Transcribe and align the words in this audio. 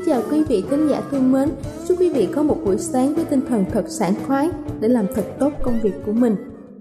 Kính 0.00 0.06
chào 0.06 0.22
quý 0.30 0.42
vị 0.48 0.64
khán 0.70 0.88
giả 0.88 1.02
thương 1.10 1.32
mến. 1.32 1.48
Chúc 1.88 2.00
quý 2.00 2.10
vị 2.10 2.28
có 2.34 2.42
một 2.42 2.56
buổi 2.64 2.78
sáng 2.78 3.14
với 3.14 3.24
tinh 3.24 3.40
thần 3.48 3.64
thật 3.72 3.84
sảng 3.88 4.14
khoái 4.26 4.50
để 4.80 4.88
làm 4.88 5.06
thật 5.14 5.24
tốt 5.38 5.52
công 5.62 5.74
việc 5.82 5.94
của 6.06 6.12
mình. 6.12 6.36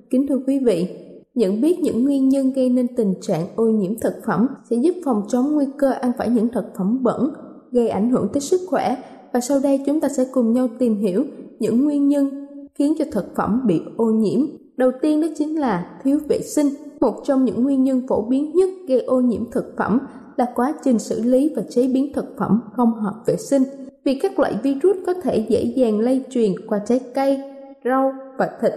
Kính 0.09 0.27
thưa 0.27 0.39
quý 0.47 0.59
vị, 0.65 0.87
nhận 1.35 1.61
biết 1.61 1.79
những 1.79 2.03
nguyên 2.03 2.29
nhân 2.29 2.53
gây 2.53 2.69
nên 2.69 2.95
tình 2.95 3.13
trạng 3.21 3.47
ô 3.55 3.65
nhiễm 3.65 3.99
thực 3.99 4.13
phẩm 4.25 4.47
sẽ 4.69 4.75
giúp 4.75 4.95
phòng 5.05 5.23
chống 5.27 5.51
nguy 5.51 5.65
cơ 5.77 5.91
ăn 5.91 6.11
phải 6.17 6.29
những 6.29 6.47
thực 6.53 6.65
phẩm 6.77 7.03
bẩn 7.03 7.31
gây 7.71 7.89
ảnh 7.89 8.09
hưởng 8.09 8.27
tới 8.33 8.41
sức 8.41 8.61
khỏe 8.69 8.97
và 9.33 9.39
sau 9.39 9.59
đây 9.63 9.83
chúng 9.85 9.99
ta 9.99 10.09
sẽ 10.09 10.25
cùng 10.33 10.53
nhau 10.53 10.67
tìm 10.79 10.97
hiểu 10.97 11.25
những 11.59 11.85
nguyên 11.85 12.08
nhân 12.08 12.47
khiến 12.75 12.93
cho 12.99 13.05
thực 13.11 13.35
phẩm 13.35 13.61
bị 13.67 13.81
ô 13.97 14.05
nhiễm. 14.05 14.39
Đầu 14.77 14.91
tiên 15.02 15.21
đó 15.21 15.27
chính 15.37 15.59
là 15.59 15.99
thiếu 16.03 16.19
vệ 16.29 16.41
sinh. 16.41 16.67
Một 17.02 17.13
trong 17.23 17.45
những 17.45 17.63
nguyên 17.63 17.83
nhân 17.83 18.02
phổ 18.08 18.21
biến 18.21 18.52
nhất 18.55 18.69
gây 18.87 19.02
ô 19.02 19.21
nhiễm 19.21 19.52
thực 19.52 19.73
phẩm 19.77 19.99
là 20.39 20.45
quá 20.55 20.73
trình 20.83 21.00
xử 21.00 21.22
lý 21.22 21.54
và 21.55 21.61
chế 21.70 21.88
biến 21.88 22.14
thực 22.14 22.26
phẩm 22.38 22.61
không 22.76 22.94
hợp 22.94 23.14
vệ 23.26 23.36
sinh 23.50 23.64
vì 24.05 24.20
các 24.22 24.39
loại 24.39 24.55
virus 24.64 24.98
có 25.05 25.14
thể 25.14 25.45
dễ 25.50 25.64
dàng 25.64 26.00
lây 26.00 26.26
truyền 26.30 26.67
qua 26.67 26.80
trái 26.88 27.00
cây, 27.16 27.39
rau 27.86 28.14
và 28.38 28.50
thịt 28.61 28.73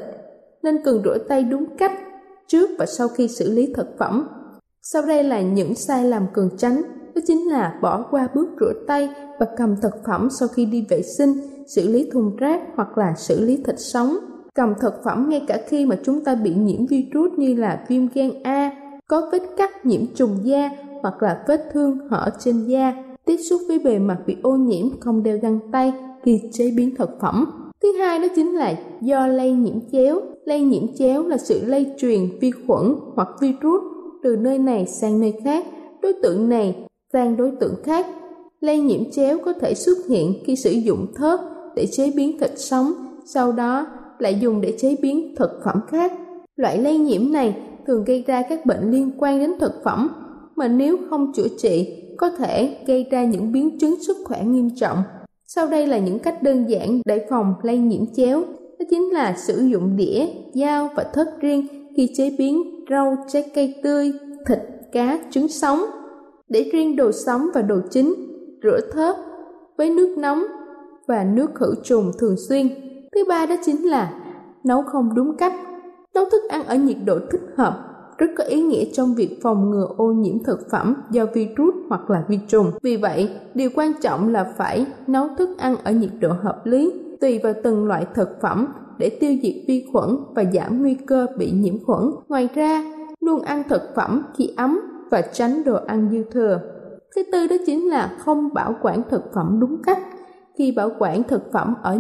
nên 0.63 0.83
cần 0.85 1.03
rửa 1.05 1.19
tay 1.29 1.43
đúng 1.43 1.65
cách 1.79 1.93
trước 2.49 2.71
và 2.79 2.87
sau 2.87 3.09
khi 3.09 3.29
xử 3.29 3.53
lý 3.53 3.73
thực 3.75 3.99
phẩm. 3.99 4.29
Sau 4.83 5.03
đây 5.03 5.25
là 5.25 5.41
những 5.41 5.75
sai 5.75 6.05
lầm 6.05 6.27
cần 6.35 6.49
tránh, 6.59 6.83
đó 7.15 7.23
chính 7.27 7.49
là 7.51 7.79
bỏ 7.83 8.07
qua 8.11 8.29
bước 8.35 8.49
rửa 8.61 8.73
tay 8.87 9.09
và 9.41 9.47
cầm 9.57 9.77
thực 9.83 9.95
phẩm 10.07 10.29
sau 10.31 10.49
khi 10.49 10.67
đi 10.67 10.87
vệ 10.89 11.03
sinh, 11.03 11.33
xử 11.67 11.89
lý 11.89 12.11
thùng 12.13 12.37
rác 12.37 12.61
hoặc 12.75 12.99
là 12.99 13.15
xử 13.17 13.45
lý 13.45 13.63
thịt 13.67 13.77
sống. 13.79 14.17
Cầm 14.55 14.75
thực 14.81 14.95
phẩm 15.05 15.29
ngay 15.29 15.45
cả 15.49 15.59
khi 15.69 15.87
mà 15.87 15.97
chúng 16.05 16.25
ta 16.25 16.35
bị 16.35 16.55
nhiễm 16.55 16.87
virus 16.87 17.33
như 17.37 17.55
là 17.55 17.85
viêm 17.89 18.09
gan 18.15 18.31
A, 18.43 18.71
có 19.07 19.29
vết 19.33 19.43
cắt 19.57 19.87
nhiễm 19.87 20.01
trùng 20.15 20.39
da 20.43 20.71
hoặc 21.03 21.23
là 21.23 21.45
vết 21.49 21.61
thương 21.73 21.99
hở 22.11 22.31
trên 22.39 22.67
da, 22.67 23.05
tiếp 23.25 23.37
xúc 23.37 23.61
với 23.69 23.79
bề 23.79 23.99
mặt 23.99 24.19
bị 24.27 24.37
ô 24.43 24.51
nhiễm 24.51 25.01
không 25.01 25.23
đeo 25.23 25.39
găng 25.43 25.59
tay 25.73 25.93
khi 26.25 26.41
chế 26.53 26.71
biến 26.77 26.95
thực 26.97 27.11
phẩm. 27.21 27.45
Thứ 27.83 27.93
hai 27.93 28.19
đó 28.19 28.27
chính 28.37 28.55
là 28.55 28.75
do 29.01 29.27
lây 29.27 29.53
nhiễm 29.53 29.77
chéo. 29.93 30.21
Lây 30.45 30.61
nhiễm 30.61 30.83
chéo 30.99 31.27
là 31.29 31.39
sự 31.39 31.61
lây 31.67 31.87
truyền 31.99 32.21
vi 32.41 32.51
khuẩn 32.67 32.95
hoặc 33.15 33.29
virus 33.41 33.83
từ 34.23 34.37
nơi 34.37 34.59
này 34.59 34.87
sang 34.87 35.21
nơi 35.21 35.35
khác, 35.45 35.67
đối 36.03 36.13
tượng 36.23 36.49
này 36.49 36.87
sang 37.13 37.37
đối 37.37 37.51
tượng 37.61 37.75
khác. 37.85 38.07
Lây 38.61 38.81
nhiễm 38.81 39.11
chéo 39.11 39.39
có 39.45 39.53
thể 39.53 39.75
xuất 39.75 39.99
hiện 40.09 40.35
khi 40.45 40.57
sử 40.57 40.71
dụng 40.71 41.07
thớt 41.15 41.41
để 41.77 41.87
chế 41.87 42.13
biến 42.17 42.39
thịt 42.39 42.51
sống, 42.57 42.93
sau 43.25 43.53
đó 43.53 43.87
lại 44.19 44.39
dùng 44.41 44.61
để 44.61 44.75
chế 44.79 44.97
biến 45.03 45.35
thực 45.39 45.51
phẩm 45.65 45.81
khác. 45.89 46.13
Loại 46.57 46.79
lây 46.79 46.99
nhiễm 46.99 47.33
này 47.33 47.57
thường 47.87 48.05
gây 48.05 48.25
ra 48.27 48.43
các 48.49 48.67
bệnh 48.67 48.91
liên 48.91 49.11
quan 49.19 49.39
đến 49.39 49.53
thực 49.61 49.73
phẩm 49.85 50.09
mà 50.57 50.69
nếu 50.69 50.97
không 51.11 51.33
chữa 51.33 51.49
trị 51.59 52.03
có 52.17 52.31
thể 52.31 52.77
gây 52.87 53.07
ra 53.11 53.25
những 53.25 53.53
biến 53.53 53.79
chứng 53.79 54.03
sức 54.07 54.17
khỏe 54.25 54.45
nghiêm 54.45 54.71
trọng. 54.77 54.99
Sau 55.47 55.67
đây 55.67 55.87
là 55.87 55.99
những 55.99 56.19
cách 56.19 56.43
đơn 56.43 56.71
giản 56.71 57.01
để 57.05 57.27
phòng 57.31 57.55
lây 57.63 57.79
nhiễm 57.79 58.03
chéo. 58.17 58.43
Đó 58.79 58.85
chính 58.91 59.13
là 59.13 59.35
sử 59.37 59.61
dụng 59.61 59.97
đĩa, 59.97 60.27
dao 60.55 60.91
và 60.97 61.05
thớt 61.15 61.27
riêng 61.41 61.67
khi 61.97 62.11
chế 62.17 62.35
biến 62.39 62.85
rau, 62.91 63.17
trái 63.29 63.51
cây 63.55 63.75
tươi, 63.83 64.13
thịt, 64.47 64.59
cá, 64.93 65.19
trứng 65.31 65.49
sống. 65.49 65.85
Để 66.49 66.71
riêng 66.73 66.97
đồ 66.97 67.13
sống 67.13 67.47
và 67.55 67.63
đồ 67.63 67.77
chín, 67.91 68.15
rửa 68.63 68.81
thớt 68.93 69.17
với 69.79 69.91
nước 69.91 70.15
nóng 70.19 70.43
và 71.09 71.25
nước 71.25 71.51
khử 71.55 71.75
trùng 71.85 72.13
thường 72.19 72.37
xuyên. 72.49 72.69
Thứ 73.15 73.25
ba 73.29 73.47
đó 73.47 73.55
chính 73.65 73.89
là 73.89 74.13
nấu 74.65 74.83
không 74.83 75.15
đúng 75.15 75.37
cách. 75.37 75.53
Nấu 76.15 76.25
thức 76.25 76.43
ăn 76.49 76.65
ở 76.65 76.75
nhiệt 76.75 76.97
độ 77.05 77.19
thích 77.33 77.43
hợp 77.57 77.92
rất 78.23 78.31
có 78.37 78.45
ý 78.45 78.63
nghĩa 78.63 78.85
trong 78.93 79.15
việc 79.15 79.39
phòng 79.43 79.71
ngừa 79.71 79.89
ô 79.97 80.13
nhiễm 80.13 80.39
thực 80.45 80.71
phẩm 80.71 80.95
do 81.11 81.27
virus 81.35 81.75
hoặc 81.89 82.11
là 82.11 82.25
vi 82.29 82.39
trùng. 82.49 82.71
Vì 82.83 82.97
vậy, 82.97 83.31
điều 83.55 83.71
quan 83.75 83.93
trọng 84.03 84.33
là 84.33 84.53
phải 84.57 84.87
nấu 85.07 85.29
thức 85.39 85.59
ăn 85.59 85.77
ở 85.85 85.93
nhiệt 85.93 86.11
độ 86.21 86.29
hợp 86.43 86.67
lý 86.67 86.93
tùy 87.21 87.41
vào 87.43 87.53
từng 87.63 87.87
loại 87.87 88.07
thực 88.15 88.41
phẩm 88.41 88.67
để 88.99 89.09
tiêu 89.21 89.37
diệt 89.43 89.55
vi 89.69 89.87
khuẩn 89.93 90.09
và 90.35 90.45
giảm 90.55 90.83
nguy 90.83 90.95
cơ 90.95 91.27
bị 91.39 91.51
nhiễm 91.51 91.85
khuẩn. 91.85 92.11
Ngoài 92.29 92.49
ra, 92.55 92.85
luôn 93.21 93.41
ăn 93.41 93.63
thực 93.69 93.83
phẩm 93.97 94.23
khi 94.37 94.51
ấm 94.57 94.81
và 95.11 95.23
tránh 95.23 95.65
đồ 95.65 95.79
ăn 95.87 96.09
dư 96.13 96.25
thừa. 96.33 96.61
Thứ 97.17 97.23
tư 97.33 97.47
đó 97.47 97.57
chính 97.67 97.91
là 97.91 98.17
không 98.19 98.55
bảo 98.55 98.75
quản 98.83 99.03
thực 99.11 99.23
phẩm 99.35 99.59
đúng 99.61 99.83
cách. 99.83 99.99
Khi 100.59 100.73
bảo 100.73 100.91
quản 100.99 101.23
thực 101.23 101.53
phẩm 101.53 101.75
ở 101.83 101.99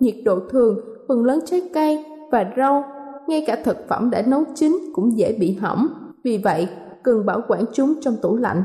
nhiệt 0.00 0.14
độ 0.24 0.40
thường, 0.50 0.78
phần 1.08 1.24
lớn 1.24 1.40
trái 1.46 1.62
cây 1.74 2.04
và 2.32 2.44
rau 2.56 2.84
ngay 3.28 3.44
cả 3.46 3.56
thực 3.64 3.88
phẩm 3.88 4.10
đã 4.10 4.22
nấu 4.26 4.44
chín 4.54 4.78
cũng 4.94 5.18
dễ 5.18 5.36
bị 5.40 5.54
hỏng. 5.54 5.88
Vì 6.24 6.38
vậy, 6.44 6.68
cần 7.02 7.26
bảo 7.26 7.42
quản 7.48 7.64
chúng 7.72 7.94
trong 8.00 8.16
tủ 8.22 8.36
lạnh. 8.36 8.62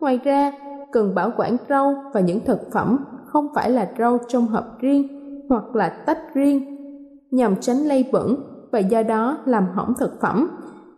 Ngoài 0.00 0.20
ra, 0.24 0.52
cần 0.92 1.14
bảo 1.14 1.32
quản 1.36 1.56
rau 1.68 1.94
và 2.14 2.20
những 2.20 2.40
thực 2.40 2.72
phẩm 2.72 3.04
không 3.26 3.48
phải 3.54 3.70
là 3.70 3.88
rau 3.98 4.18
trong 4.28 4.46
hộp 4.46 4.80
riêng 4.80 5.08
hoặc 5.48 5.76
là 5.76 5.88
tách 5.88 6.34
riêng 6.34 6.76
nhằm 7.30 7.56
tránh 7.56 7.76
lây 7.76 8.04
bẩn 8.12 8.36
và 8.72 8.78
do 8.78 9.02
đó 9.02 9.38
làm 9.44 9.66
hỏng 9.74 9.94
thực 9.98 10.20
phẩm. 10.20 10.50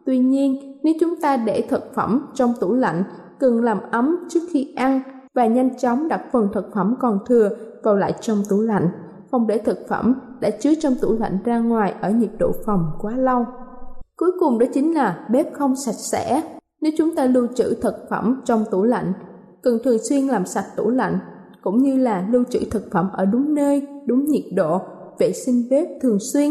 Tuy 0.07 0.19
nhiên, 0.19 0.79
nếu 0.83 0.95
chúng 1.01 1.21
ta 1.21 1.37
để 1.37 1.67
thực 1.69 1.95
phẩm 1.95 2.27
trong 2.35 2.55
tủ 2.61 2.75
lạnh, 2.75 3.05
cần 3.39 3.63
làm 3.63 3.79
ấm 3.91 4.17
trước 4.29 4.41
khi 4.53 4.75
ăn 4.77 5.01
và 5.35 5.47
nhanh 5.47 5.79
chóng 5.79 6.09
đặt 6.09 6.21
phần 6.33 6.49
thực 6.53 6.75
phẩm 6.75 6.95
còn 7.01 7.19
thừa 7.27 7.51
vào 7.83 7.97
lại 7.97 8.15
trong 8.21 8.43
tủ 8.49 8.61
lạnh 8.61 8.89
không 9.31 9.47
để 9.47 9.59
thực 9.59 9.89
phẩm 9.89 10.15
đã 10.41 10.51
chứa 10.51 10.75
trong 10.81 10.95
tủ 11.01 11.19
lạnh 11.19 11.39
ra 11.45 11.59
ngoài 11.59 11.95
ở 12.01 12.11
nhiệt 12.11 12.31
độ 12.39 12.53
phòng 12.67 12.91
quá 13.01 13.17
lâu. 13.17 13.45
Cuối 14.17 14.31
cùng 14.41 14.59
đó 14.59 14.67
chính 14.75 14.95
là 14.95 15.27
bếp 15.31 15.53
không 15.53 15.77
sạch 15.77 15.99
sẽ. 16.13 16.43
Nếu 16.81 16.93
chúng 16.99 17.15
ta 17.15 17.25
lưu 17.25 17.47
trữ 17.55 17.75
thực 17.75 17.95
phẩm 18.11 18.41
trong 18.45 18.65
tủ 18.71 18.83
lạnh, 18.83 19.13
cần 19.63 19.79
thường 19.85 19.99
xuyên 19.99 20.27
làm 20.27 20.47
sạch 20.47 20.67
tủ 20.77 20.91
lạnh, 20.91 21.19
cũng 21.63 21.83
như 21.83 21.97
là 21.97 22.29
lưu 22.31 22.45
trữ 22.51 22.59
thực 22.71 22.91
phẩm 22.93 23.09
ở 23.13 23.25
đúng 23.25 23.55
nơi, 23.55 23.87
đúng 24.07 24.25
nhiệt 24.25 24.45
độ, 24.55 24.81
vệ 25.19 25.33
sinh 25.33 25.69
bếp 25.71 25.89
thường 26.03 26.19
xuyên. 26.33 26.51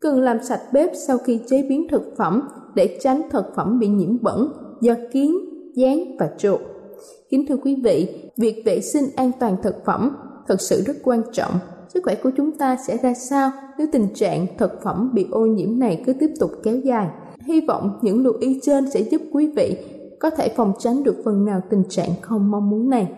Cần 0.00 0.20
làm 0.20 0.42
sạch 0.42 0.60
bếp 0.72 0.90
sau 1.06 1.18
khi 1.18 1.40
chế 1.48 1.66
biến 1.68 1.86
thực 1.90 2.14
phẩm 2.16 2.48
để 2.74 2.98
tránh 3.00 3.22
thực 3.30 3.44
phẩm 3.56 3.78
bị 3.78 3.88
nhiễm 3.88 4.22
bẩn 4.22 4.52
do 4.80 4.94
kiến, 5.12 5.34
gián 5.74 6.16
và 6.18 6.30
chuột. 6.38 6.60
Kính 7.30 7.46
thưa 7.48 7.56
quý 7.56 7.80
vị, 7.84 8.30
việc 8.36 8.62
vệ 8.66 8.80
sinh 8.80 9.04
an 9.16 9.30
toàn 9.40 9.56
thực 9.62 9.84
phẩm 9.84 10.16
thực 10.48 10.60
sự 10.60 10.82
rất 10.86 10.96
quan 11.04 11.22
trọng 11.32 11.52
sức 11.94 12.04
khỏe 12.04 12.14
của 12.14 12.30
chúng 12.36 12.58
ta 12.58 12.76
sẽ 12.86 12.96
ra 12.96 13.14
sao 13.14 13.50
nếu 13.78 13.86
tình 13.92 14.08
trạng 14.14 14.46
thực 14.58 14.82
phẩm 14.84 15.10
bị 15.14 15.26
ô 15.30 15.46
nhiễm 15.46 15.78
này 15.78 16.02
cứ 16.06 16.12
tiếp 16.12 16.30
tục 16.40 16.50
kéo 16.64 16.76
dài. 16.76 17.08
Hy 17.46 17.60
vọng 17.60 17.98
những 18.02 18.24
lưu 18.24 18.32
ý 18.40 18.60
trên 18.62 18.90
sẽ 18.90 19.00
giúp 19.00 19.22
quý 19.32 19.52
vị 19.56 19.76
có 20.20 20.30
thể 20.30 20.48
phòng 20.56 20.72
tránh 20.78 21.02
được 21.02 21.16
phần 21.24 21.44
nào 21.44 21.60
tình 21.70 21.82
trạng 21.88 22.08
không 22.20 22.50
mong 22.50 22.70
muốn 22.70 22.90
này. 22.90 23.08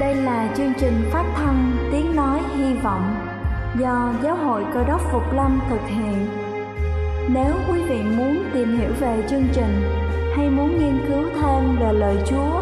Đây 0.00 0.14
là 0.14 0.54
chương 0.56 0.72
trình 0.80 0.94
phát 1.12 1.32
thanh 1.36 1.72
Tiếng 1.92 2.16
Nói 2.16 2.40
Hy 2.56 2.74
Vọng 2.84 3.14
do 3.80 4.14
Giáo 4.24 4.36
hội 4.36 4.64
Cơ 4.74 4.84
đốc 4.88 5.00
Phục 5.12 5.22
Lâm 5.34 5.60
thực 5.70 5.80
hiện. 5.86 6.26
Nếu 7.34 7.54
quý 7.70 7.80
vị 7.88 8.02
muốn 8.16 8.36
tìm 8.54 8.78
hiểu 8.78 8.90
về 9.00 9.24
chương 9.30 9.44
trình 9.54 9.82
hay 10.36 10.50
muốn 10.50 10.78
nghiên 10.78 10.98
cứu 11.08 11.22
thêm 11.34 11.76
về 11.80 11.92
lời 11.92 12.16
Chúa, 12.26 12.61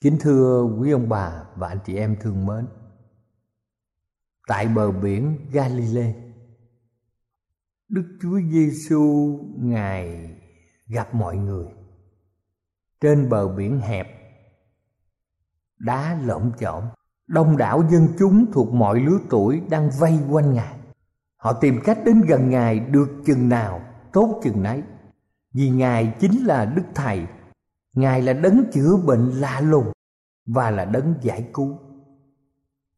Kính 0.00 0.16
thưa 0.20 0.62
quý 0.62 0.90
ông 0.90 1.08
bà 1.08 1.44
và 1.56 1.68
anh 1.68 1.78
chị 1.84 1.96
em 1.96 2.16
thương 2.20 2.46
mến, 2.46 2.66
Tại 4.48 4.68
bờ 4.68 4.90
biển 4.90 5.36
Galilee, 5.52 6.14
Đức 7.88 8.18
Chúa 8.22 8.40
Giêsu 8.50 9.38
ngài 9.56 10.30
gặp 10.86 11.14
mọi 11.14 11.36
người. 11.36 11.66
Trên 13.00 13.28
bờ 13.28 13.48
biển 13.48 13.80
hẹp, 13.80 14.06
đá 15.78 16.18
lởm 16.24 16.52
chởm 16.58 16.84
đông 17.26 17.56
đảo 17.56 17.82
dân 17.90 18.08
chúng 18.18 18.52
thuộc 18.52 18.72
mọi 18.72 19.00
lứa 19.00 19.18
tuổi 19.30 19.60
đang 19.70 19.90
vây 19.98 20.18
quanh 20.30 20.54
ngài. 20.54 20.78
Họ 21.36 21.52
tìm 21.52 21.80
cách 21.84 21.98
đến 22.04 22.20
gần 22.20 22.50
ngài 22.50 22.80
được 22.80 23.08
chừng 23.26 23.48
nào, 23.48 23.80
tốt 24.12 24.40
chừng 24.42 24.62
nấy, 24.62 24.82
vì 25.54 25.70
ngài 25.70 26.14
chính 26.20 26.44
là 26.44 26.64
đức 26.64 26.84
thầy 26.94 27.26
ngài 27.96 28.22
là 28.22 28.32
đấng 28.32 28.64
chữa 28.72 28.96
bệnh 28.96 29.30
lạ 29.30 29.60
lùng 29.60 29.92
và 30.46 30.70
là 30.70 30.84
đấng 30.84 31.14
giải 31.22 31.50
cứu. 31.54 31.78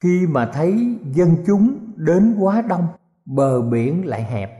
Khi 0.01 0.27
mà 0.27 0.51
thấy 0.55 0.99
dân 1.13 1.37
chúng 1.47 1.93
đến 1.97 2.37
quá 2.39 2.63
đông, 2.63 2.87
bờ 3.25 3.61
biển 3.61 4.07
lại 4.07 4.23
hẹp, 4.25 4.51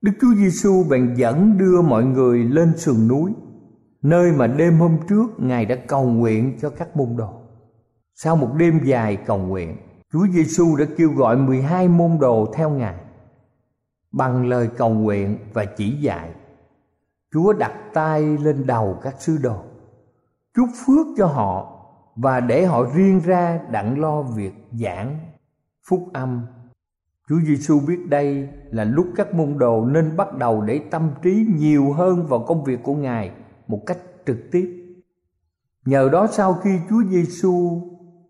đức 0.00 0.12
chúa 0.20 0.34
giêsu 0.34 0.84
bèn 0.90 1.14
dẫn 1.14 1.58
đưa 1.58 1.82
mọi 1.82 2.04
người 2.04 2.44
lên 2.44 2.78
sườn 2.78 3.08
núi, 3.08 3.32
nơi 4.02 4.32
mà 4.32 4.46
đêm 4.46 4.78
hôm 4.78 4.96
trước 5.08 5.26
ngài 5.38 5.66
đã 5.66 5.76
cầu 5.88 6.04
nguyện 6.04 6.58
cho 6.60 6.70
các 6.70 6.96
môn 6.96 7.16
đồ. 7.16 7.28
Sau 8.14 8.36
một 8.36 8.50
đêm 8.56 8.80
dài 8.84 9.16
cầu 9.16 9.38
nguyện, 9.38 9.76
chúa 10.12 10.26
giêsu 10.32 10.76
đã 10.76 10.84
kêu 10.96 11.10
gọi 11.10 11.36
12 11.36 11.88
môn 11.88 12.18
đồ 12.20 12.52
theo 12.54 12.70
ngài, 12.70 12.96
bằng 14.12 14.48
lời 14.48 14.68
cầu 14.76 14.90
nguyện 14.90 15.38
và 15.52 15.64
chỉ 15.64 15.90
dạy 15.90 16.30
chúa 17.34 17.52
đặt 17.52 17.72
tay 17.94 18.22
lên 18.22 18.66
đầu 18.66 18.98
các 19.02 19.14
sứ 19.22 19.38
đồ 19.42 19.56
chúc 20.56 20.68
phước 20.86 21.06
cho 21.16 21.26
họ 21.26 21.70
và 22.16 22.40
để 22.40 22.66
họ 22.66 22.84
riêng 22.94 23.20
ra 23.24 23.60
đặng 23.70 24.00
lo 24.00 24.22
việc 24.22 24.52
giảng 24.72 25.18
phúc 25.88 26.08
âm 26.12 26.46
Chúa 27.28 27.40
Giêsu 27.46 27.80
biết 27.80 27.98
đây 28.08 28.48
là 28.70 28.84
lúc 28.84 29.06
các 29.16 29.34
môn 29.34 29.58
đồ 29.58 29.86
nên 29.86 30.16
bắt 30.16 30.36
đầu 30.38 30.60
để 30.60 30.80
tâm 30.90 31.10
trí 31.22 31.46
nhiều 31.56 31.92
hơn 31.92 32.26
vào 32.26 32.44
công 32.46 32.64
việc 32.64 32.82
của 32.82 32.94
Ngài 32.94 33.30
một 33.68 33.80
cách 33.86 33.98
trực 34.26 34.38
tiếp. 34.52 34.96
Nhờ 35.84 36.08
đó 36.12 36.26
sau 36.32 36.54
khi 36.54 36.70
Chúa 36.90 37.02
Giêsu 37.10 37.82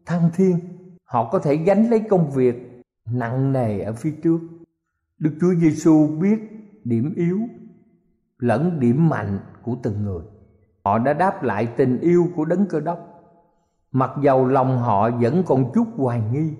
thăng 0.06 0.30
thiên, 0.34 0.58
họ 1.04 1.30
có 1.32 1.38
thể 1.38 1.56
gánh 1.56 1.90
lấy 1.90 2.00
công 2.00 2.30
việc 2.30 2.82
nặng 3.10 3.52
nề 3.52 3.80
ở 3.80 3.92
phía 3.92 4.14
trước. 4.22 4.38
Đức 5.18 5.30
Chúa 5.40 5.54
Giêsu 5.54 6.06
biết 6.20 6.38
điểm 6.84 7.14
yếu 7.16 7.38
lẫn 8.44 8.80
điểm 8.80 9.08
mạnh 9.08 9.38
của 9.62 9.76
từng 9.82 10.04
người. 10.04 10.22
Họ 10.84 10.98
đã 10.98 11.12
đáp 11.12 11.42
lại 11.42 11.68
tình 11.76 12.00
yêu 12.00 12.26
của 12.36 12.44
đấng 12.44 12.66
cơ 12.66 12.80
đốc. 12.80 12.98
Mặc 13.92 14.10
dầu 14.22 14.46
lòng 14.46 14.78
họ 14.78 15.10
vẫn 15.10 15.42
còn 15.46 15.72
chút 15.74 15.86
hoài 15.96 16.22
nghi, 16.32 16.52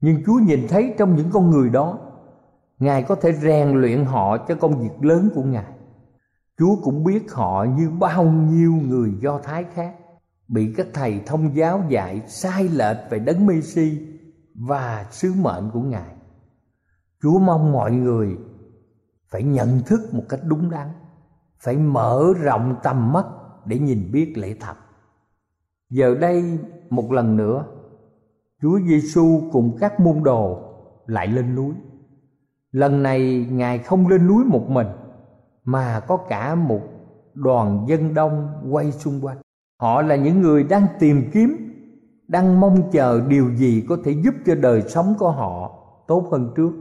nhưng 0.00 0.22
Chúa 0.26 0.38
nhìn 0.38 0.66
thấy 0.68 0.94
trong 0.98 1.16
những 1.16 1.30
con 1.32 1.50
người 1.50 1.70
đó, 1.70 1.98
Ngài 2.78 3.02
có 3.02 3.14
thể 3.14 3.32
rèn 3.32 3.68
luyện 3.80 4.04
họ 4.04 4.38
cho 4.48 4.54
công 4.54 4.80
việc 4.80 5.04
lớn 5.04 5.30
của 5.34 5.42
Ngài. 5.42 5.72
Chúa 6.58 6.76
cũng 6.82 7.04
biết 7.04 7.32
họ 7.32 7.66
như 7.78 7.90
bao 7.90 8.24
nhiêu 8.24 8.72
người 8.72 9.12
Do 9.20 9.38
Thái 9.38 9.64
khác 9.74 9.94
bị 10.48 10.74
các 10.76 10.86
thầy 10.94 11.20
thông 11.26 11.56
giáo 11.56 11.82
dạy 11.88 12.20
sai 12.26 12.68
lệch 12.68 12.96
về 13.10 13.18
đấng 13.18 13.46
Messi 13.46 13.98
và 14.54 15.06
sứ 15.10 15.32
mệnh 15.42 15.70
của 15.72 15.80
Ngài. 15.80 16.14
Chúa 17.22 17.38
mong 17.38 17.72
mọi 17.72 17.92
người 17.92 18.36
phải 19.30 19.42
nhận 19.42 19.80
thức 19.86 20.14
một 20.14 20.22
cách 20.28 20.40
đúng 20.46 20.70
đắn, 20.70 20.88
phải 21.58 21.76
mở 21.76 22.24
rộng 22.42 22.76
tầm 22.82 23.12
mắt 23.12 23.26
để 23.64 23.78
nhìn 23.78 24.10
biết 24.12 24.32
lễ 24.36 24.56
thật. 24.60 24.74
Giờ 25.90 26.14
đây 26.14 26.58
một 26.90 27.12
lần 27.12 27.36
nữa, 27.36 27.64
Chúa 28.62 28.80
Giêsu 28.80 29.42
cùng 29.52 29.76
các 29.80 30.00
môn 30.00 30.22
đồ 30.22 30.58
lại 31.06 31.26
lên 31.26 31.54
núi. 31.54 31.74
Lần 32.72 33.02
này 33.02 33.46
Ngài 33.50 33.78
không 33.78 34.08
lên 34.08 34.26
núi 34.26 34.44
một 34.44 34.70
mình 34.70 34.86
mà 35.64 36.00
có 36.00 36.16
cả 36.16 36.54
một 36.54 36.80
đoàn 37.34 37.84
dân 37.88 38.14
đông 38.14 38.48
quay 38.70 38.92
xung 38.92 39.20
quanh. 39.24 39.36
Họ 39.80 40.02
là 40.02 40.16
những 40.16 40.40
người 40.40 40.64
đang 40.64 40.86
tìm 40.98 41.30
kiếm, 41.32 41.56
đang 42.28 42.60
mong 42.60 42.90
chờ 42.92 43.26
điều 43.28 43.54
gì 43.56 43.84
có 43.88 43.96
thể 44.04 44.12
giúp 44.12 44.34
cho 44.46 44.54
đời 44.54 44.82
sống 44.82 45.14
của 45.18 45.30
họ 45.30 45.78
tốt 46.06 46.28
hơn 46.32 46.52
trước. 46.56 46.72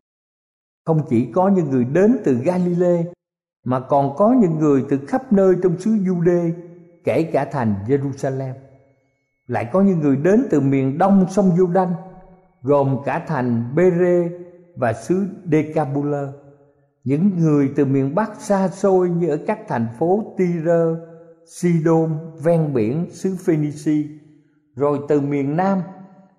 Không 0.90 1.02
chỉ 1.10 1.26
có 1.26 1.48
những 1.48 1.70
người 1.70 1.86
đến 1.86 2.18
từ 2.24 2.34
Galilee 2.34 3.04
mà 3.66 3.80
còn 3.80 4.16
có 4.16 4.36
những 4.42 4.60
người 4.60 4.86
từ 4.90 4.98
khắp 5.08 5.34
nơi 5.34 5.56
trong 5.64 5.80
xứ 5.80 5.92
Jude, 5.92 6.52
kể 7.04 7.24
cả 7.24 7.46
thành 7.52 7.76
Jerusalem. 7.88 8.54
Lại 9.48 9.70
có 9.74 9.82
những 9.82 10.00
người 10.00 10.16
đến 10.16 10.46
từ 10.50 10.60
miền 10.60 10.98
đông 10.98 11.26
sông 11.30 11.52
Giô-đanh, 11.58 11.94
gồm 12.62 12.98
cả 13.06 13.26
thành 13.28 13.76
Bere 13.76 14.30
và 14.76 14.94
xứ 14.94 15.26
Decabula 15.52 16.28
những 17.04 17.32
người 17.38 17.74
từ 17.76 17.86
miền 17.86 18.16
Bắc 18.16 18.42
xa 18.42 18.68
xôi 18.68 19.10
như 19.10 19.28
ở 19.30 19.38
các 19.48 19.60
thành 19.68 19.88
phố 20.00 20.36
Tyre, 20.38 20.84
Sidon, 21.46 22.10
ven 22.44 22.74
biển 22.74 23.06
xứ 23.12 23.36
Phoenici, 23.46 24.08
rồi 24.76 25.00
từ 25.08 25.22
miền 25.22 25.56
Nam 25.56 25.82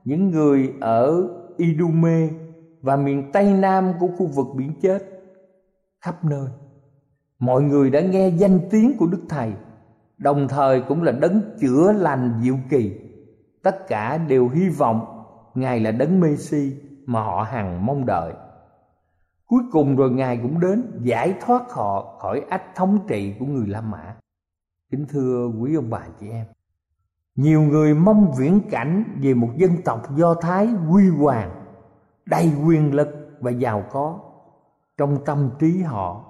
những 0.04 0.30
người 0.30 0.72
ở 0.80 1.28
Idume 1.56 2.28
và 2.82 2.96
miền 2.96 3.32
Tây 3.32 3.52
Nam 3.52 3.92
của 4.00 4.08
khu 4.16 4.26
vực 4.26 4.46
biển 4.56 4.72
chết 4.82 5.02
khắp 6.00 6.24
nơi. 6.24 6.48
Mọi 7.38 7.62
người 7.62 7.90
đã 7.90 8.00
nghe 8.00 8.28
danh 8.28 8.60
tiếng 8.70 8.96
của 8.98 9.06
Đức 9.06 9.22
Thầy, 9.28 9.52
đồng 10.18 10.48
thời 10.48 10.80
cũng 10.80 11.02
là 11.02 11.12
đấng 11.12 11.40
chữa 11.60 11.92
lành 11.92 12.40
diệu 12.42 12.56
kỳ. 12.70 13.00
Tất 13.62 13.88
cả 13.88 14.18
đều 14.18 14.48
hy 14.48 14.68
vọng 14.68 15.24
Ngài 15.54 15.80
là 15.80 15.90
đấng 15.90 16.20
Messi 16.20 16.76
mà 17.06 17.22
họ 17.22 17.42
hằng 17.42 17.86
mong 17.86 18.06
đợi. 18.06 18.32
Cuối 19.46 19.62
cùng 19.72 19.96
rồi 19.96 20.10
Ngài 20.10 20.38
cũng 20.42 20.60
đến 20.60 21.00
giải 21.02 21.34
thoát 21.40 21.62
họ 21.70 22.18
khỏi 22.18 22.42
ách 22.50 22.74
thống 22.74 22.98
trị 23.08 23.34
của 23.38 23.46
người 23.46 23.66
La 23.66 23.80
Mã. 23.80 24.16
Kính 24.90 25.06
thưa 25.08 25.50
quý 25.60 25.74
ông 25.74 25.90
bà 25.90 26.00
chị 26.20 26.28
em, 26.28 26.46
nhiều 27.34 27.62
người 27.62 27.94
mong 27.94 28.32
viễn 28.38 28.60
cảnh 28.70 29.04
về 29.22 29.34
một 29.34 29.48
dân 29.56 29.70
tộc 29.84 30.16
Do 30.16 30.34
Thái 30.34 30.66
huy 30.66 31.08
hoàng, 31.08 31.59
đầy 32.30 32.52
quyền 32.66 32.94
lực 32.94 33.08
và 33.40 33.50
giàu 33.50 33.84
có. 33.90 34.18
Trong 34.98 35.24
tâm 35.24 35.50
trí 35.58 35.82
họ, 35.82 36.24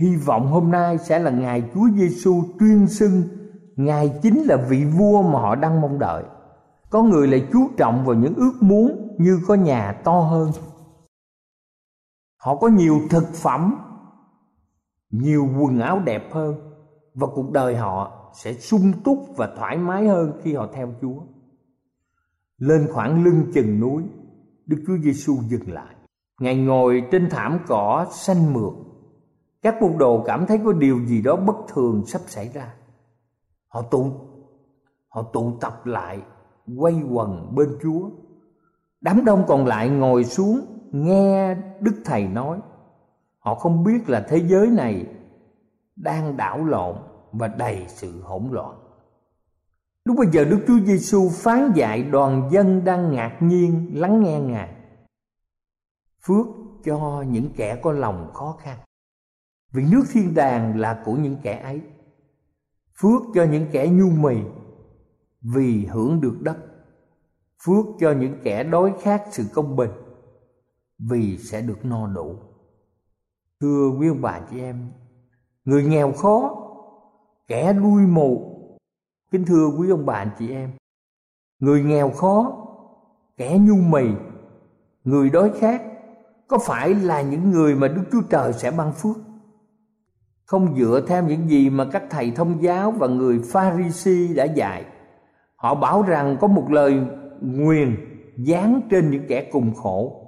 hy 0.00 0.16
vọng 0.16 0.46
hôm 0.46 0.70
nay 0.70 0.98
sẽ 0.98 1.18
là 1.18 1.30
ngày 1.30 1.62
Chúa 1.74 1.88
Giêsu 1.94 2.42
tuyên 2.58 2.86
xưng 2.86 3.22
Ngài 3.76 4.18
chính 4.22 4.42
là 4.44 4.56
vị 4.68 4.84
vua 4.84 5.22
mà 5.22 5.40
họ 5.40 5.54
đang 5.54 5.80
mong 5.80 5.98
đợi. 5.98 6.24
Có 6.90 7.02
người 7.02 7.28
lại 7.28 7.48
chú 7.52 7.68
trọng 7.76 8.04
vào 8.04 8.14
những 8.14 8.34
ước 8.34 8.52
muốn 8.60 9.16
như 9.18 9.40
có 9.46 9.54
nhà 9.54 10.00
to 10.04 10.20
hơn 10.20 10.52
họ 12.38 12.56
có 12.56 12.68
nhiều 12.68 13.00
thực 13.10 13.24
phẩm 13.34 13.74
nhiều 15.10 15.48
quần 15.60 15.80
áo 15.80 16.00
đẹp 16.00 16.32
hơn 16.32 16.54
và 17.14 17.26
cuộc 17.34 17.52
đời 17.52 17.76
họ 17.76 18.30
sẽ 18.34 18.54
sung 18.54 18.92
túc 19.04 19.18
và 19.36 19.54
thoải 19.56 19.78
mái 19.78 20.08
hơn 20.08 20.40
khi 20.42 20.54
họ 20.54 20.68
theo 20.72 20.94
Chúa. 21.00 21.20
Lên 22.58 22.88
khoảng 22.92 23.24
lưng 23.24 23.50
chừng 23.54 23.80
núi, 23.80 24.02
Đức 24.68 24.82
Chúa 24.86 24.96
Giêsu 24.96 25.36
dừng 25.48 25.72
lại. 25.72 25.94
Ngài 26.40 26.56
ngồi 26.56 27.02
trên 27.12 27.28
thảm 27.30 27.58
cỏ 27.66 28.06
xanh 28.12 28.52
mượt. 28.52 28.72
Các 29.62 29.82
môn 29.82 29.98
đồ 29.98 30.22
cảm 30.26 30.46
thấy 30.46 30.60
có 30.64 30.72
điều 30.72 31.06
gì 31.06 31.22
đó 31.22 31.36
bất 31.36 31.56
thường 31.68 32.02
sắp 32.06 32.20
xảy 32.26 32.48
ra. 32.48 32.74
Họ 33.68 33.82
tụ 33.82 34.12
họ 35.08 35.22
tụ 35.32 35.52
tập 35.60 35.86
lại, 35.86 36.22
quay 36.76 37.02
quần 37.10 37.54
bên 37.54 37.68
Chúa. 37.82 38.10
Đám 39.00 39.24
đông 39.24 39.44
còn 39.48 39.66
lại 39.66 39.88
ngồi 39.88 40.24
xuống 40.24 40.60
nghe 40.92 41.54
đức 41.80 42.02
thầy 42.04 42.28
nói 42.28 42.60
họ 43.38 43.54
không 43.54 43.84
biết 43.84 44.08
là 44.08 44.26
thế 44.28 44.38
giới 44.46 44.66
này 44.66 45.06
đang 45.96 46.36
đảo 46.36 46.64
lộn 46.64 46.96
và 47.32 47.48
đầy 47.48 47.84
sự 47.88 48.22
hỗn 48.22 48.48
loạn 48.50 48.78
lúc 50.08 50.16
bây 50.16 50.26
giờ 50.32 50.44
đức 50.44 50.64
chúa 50.66 50.78
giêsu 50.86 51.28
phán 51.32 51.72
dạy 51.74 52.02
đoàn 52.02 52.48
dân 52.52 52.84
đang 52.84 53.12
ngạc 53.12 53.38
nhiên 53.40 53.90
lắng 53.94 54.22
nghe 54.22 54.40
ngài. 54.40 54.74
Phước 56.22 56.46
cho 56.84 57.24
những 57.28 57.50
kẻ 57.56 57.80
có 57.82 57.92
lòng 57.92 58.30
khó 58.34 58.56
khăn. 58.60 58.78
Vì 59.72 59.84
nước 59.84 60.02
thiên 60.12 60.34
đàng 60.34 60.80
là 60.80 61.02
của 61.04 61.12
những 61.12 61.36
kẻ 61.42 61.60
ấy. 61.62 61.80
Phước 62.94 63.22
cho 63.34 63.44
những 63.44 63.66
kẻ 63.72 63.88
nhu 63.88 64.10
mì, 64.10 64.36
vì 65.42 65.86
hưởng 65.86 66.20
được 66.20 66.36
đất. 66.40 66.56
Phước 67.62 67.86
cho 68.00 68.12
những 68.12 68.38
kẻ 68.42 68.64
đói 68.64 68.92
khát 69.02 69.22
sự 69.30 69.44
công 69.54 69.76
bình, 69.76 69.90
vì 70.98 71.38
sẽ 71.38 71.62
được 71.62 71.84
no 71.84 72.06
đủ. 72.06 72.36
Thưa 73.60 73.90
quý 73.98 74.08
ông 74.08 74.22
bà 74.22 74.40
chị 74.50 74.60
em, 74.60 74.90
người 75.64 75.84
nghèo 75.84 76.12
khó, 76.12 76.56
kẻ 77.48 77.72
đuôi 77.72 78.02
mù 78.02 78.57
kính 79.30 79.44
thưa 79.44 79.68
quý 79.78 79.90
ông 79.90 80.06
bà 80.06 80.14
anh 80.14 80.30
chị 80.38 80.50
em 80.50 80.70
người 81.58 81.82
nghèo 81.82 82.10
khó 82.10 82.66
kẻ 83.36 83.58
nhu 83.60 83.74
mì 83.74 84.04
người 85.04 85.30
đói 85.30 85.50
khát 85.60 85.82
có 86.48 86.58
phải 86.58 86.94
là 86.94 87.22
những 87.22 87.50
người 87.50 87.74
mà 87.74 87.88
đức 87.88 88.02
chúa 88.12 88.22
trời 88.30 88.52
sẽ 88.52 88.70
ban 88.70 88.92
phước? 88.92 89.16
Không 90.44 90.76
dựa 90.78 91.04
theo 91.06 91.22
những 91.22 91.48
gì 91.48 91.70
mà 91.70 91.84
các 91.92 92.02
thầy 92.10 92.30
thông 92.30 92.62
giáo 92.62 92.90
và 92.90 93.06
người 93.06 93.40
pha 93.52 93.76
ri 93.76 93.90
si 93.90 94.34
đã 94.34 94.44
dạy. 94.44 94.84
Họ 95.56 95.74
bảo 95.74 96.02
rằng 96.02 96.36
có 96.40 96.46
một 96.46 96.70
lời 96.70 97.00
nguyền 97.40 97.96
dán 98.36 98.80
trên 98.90 99.10
những 99.10 99.26
kẻ 99.28 99.50
cùng 99.52 99.74
khổ. 99.74 100.24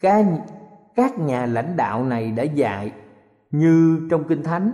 Các, 0.00 0.26
các 0.96 1.18
nhà 1.18 1.46
lãnh 1.46 1.76
đạo 1.76 2.04
này 2.04 2.30
đã 2.30 2.42
dạy 2.42 2.92
như 3.50 4.06
trong 4.10 4.24
Kinh 4.28 4.42
Thánh 4.42 4.72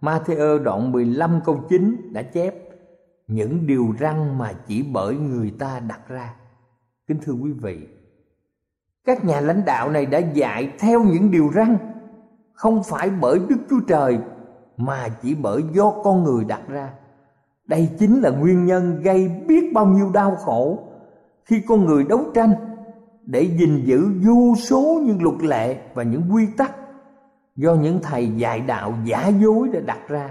Matthew 0.00 0.62
đoạn 0.62 0.92
15 0.92 1.40
câu 1.44 1.64
9 1.68 2.10
đã 2.12 2.22
chép 2.22 2.54
những 3.28 3.66
điều 3.66 3.94
răn 4.00 4.38
mà 4.38 4.52
chỉ 4.66 4.84
bởi 4.92 5.16
người 5.16 5.50
ta 5.58 5.80
đặt 5.88 6.00
ra. 6.08 6.34
Kính 7.06 7.18
thưa 7.22 7.32
quý 7.32 7.52
vị, 7.52 7.88
các 9.04 9.24
nhà 9.24 9.40
lãnh 9.40 9.64
đạo 9.64 9.90
này 9.90 10.06
đã 10.06 10.18
dạy 10.18 10.72
theo 10.78 11.04
những 11.04 11.30
điều 11.30 11.50
răn, 11.54 11.76
không 12.52 12.82
phải 12.82 13.10
bởi 13.10 13.38
Đức 13.48 13.56
Chúa 13.70 13.80
Trời 13.88 14.18
mà 14.76 15.08
chỉ 15.22 15.34
bởi 15.34 15.62
do 15.72 15.90
con 16.04 16.24
người 16.24 16.44
đặt 16.44 16.60
ra. 16.68 16.92
Đây 17.66 17.90
chính 17.98 18.20
là 18.20 18.30
nguyên 18.30 18.64
nhân 18.64 19.00
gây 19.02 19.28
biết 19.28 19.72
bao 19.74 19.86
nhiêu 19.86 20.10
đau 20.14 20.36
khổ 20.36 20.78
khi 21.44 21.62
con 21.68 21.84
người 21.84 22.04
đấu 22.04 22.20
tranh 22.34 22.54
để 23.22 23.42
gìn 23.42 23.84
giữ 23.84 24.08
vô 24.26 24.54
số 24.56 25.02
những 25.04 25.22
luật 25.22 25.42
lệ 25.42 25.80
và 25.94 26.02
những 26.02 26.22
quy 26.34 26.46
tắc 26.56 26.72
do 27.56 27.74
những 27.74 28.00
thầy 28.02 28.28
dạy 28.36 28.60
đạo 28.60 28.94
giả 29.04 29.28
dối 29.28 29.68
đã 29.68 29.80
đặt 29.80 29.98
ra 30.08 30.30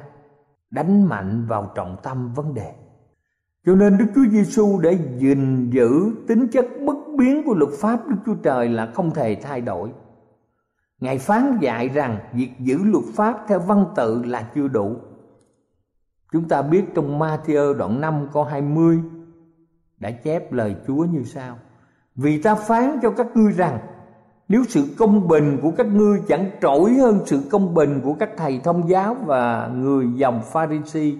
đánh 0.71 1.03
mạnh 1.03 1.45
vào 1.47 1.71
trọng 1.75 1.97
tâm 2.03 2.33
vấn 2.33 2.53
đề 2.53 2.73
cho 3.67 3.75
nên 3.75 3.97
Đức 3.97 4.05
Chúa 4.15 4.25
Giêsu 4.31 4.79
để 4.79 4.97
gìn 5.17 5.69
giữ 5.69 6.11
tính 6.27 6.47
chất 6.47 6.65
bất 6.85 6.97
biến 7.17 7.43
của 7.45 7.53
luật 7.53 7.71
pháp 7.79 8.07
Đức 8.07 8.15
Chúa 8.25 8.35
Trời 8.43 8.69
là 8.69 8.91
không 8.93 9.11
thể 9.11 9.37
thay 9.41 9.61
đổi. 9.61 9.89
Ngài 10.99 11.17
phán 11.17 11.57
dạy 11.61 11.89
rằng 11.89 12.17
việc 12.33 12.49
giữ 12.59 12.77
luật 12.83 13.05
pháp 13.15 13.37
theo 13.47 13.59
văn 13.59 13.85
tự 13.95 14.23
là 14.25 14.51
chưa 14.55 14.67
đủ. 14.67 14.95
Chúng 16.31 16.47
ta 16.47 16.61
biết 16.61 16.83
trong 16.95 17.19
Matthew 17.19 17.73
đoạn 17.73 18.01
5 18.01 18.27
câu 18.33 18.43
20 18.43 18.99
đã 19.99 20.11
chép 20.11 20.53
lời 20.53 20.75
Chúa 20.87 21.05
như 21.05 21.23
sau: 21.23 21.59
Vì 22.15 22.41
ta 22.41 22.55
phán 22.55 22.99
cho 23.01 23.11
các 23.11 23.27
ngươi 23.35 23.51
rằng, 23.51 23.79
nếu 24.47 24.63
sự 24.67 24.83
công 24.97 25.27
bình 25.27 25.59
của 25.61 25.71
các 25.77 25.87
ngươi 25.87 26.19
chẳng 26.27 26.49
trội 26.61 26.93
hơn 26.93 27.19
sự 27.25 27.41
công 27.51 27.73
bình 27.73 28.01
của 28.03 28.13
các 28.13 28.29
thầy 28.37 28.59
thông 28.63 28.89
giáo 28.89 29.15
và 29.25 29.67
người 29.67 30.05
dòng 30.15 30.41
Pharisee 30.53 31.11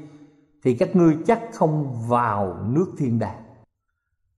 thì 0.67 0.73
các 0.73 0.95
ngươi 0.95 1.17
chắc 1.27 1.41
không 1.53 1.93
vào 2.07 2.57
nước 2.63 2.85
thiên 2.97 3.19
đàng. 3.19 3.43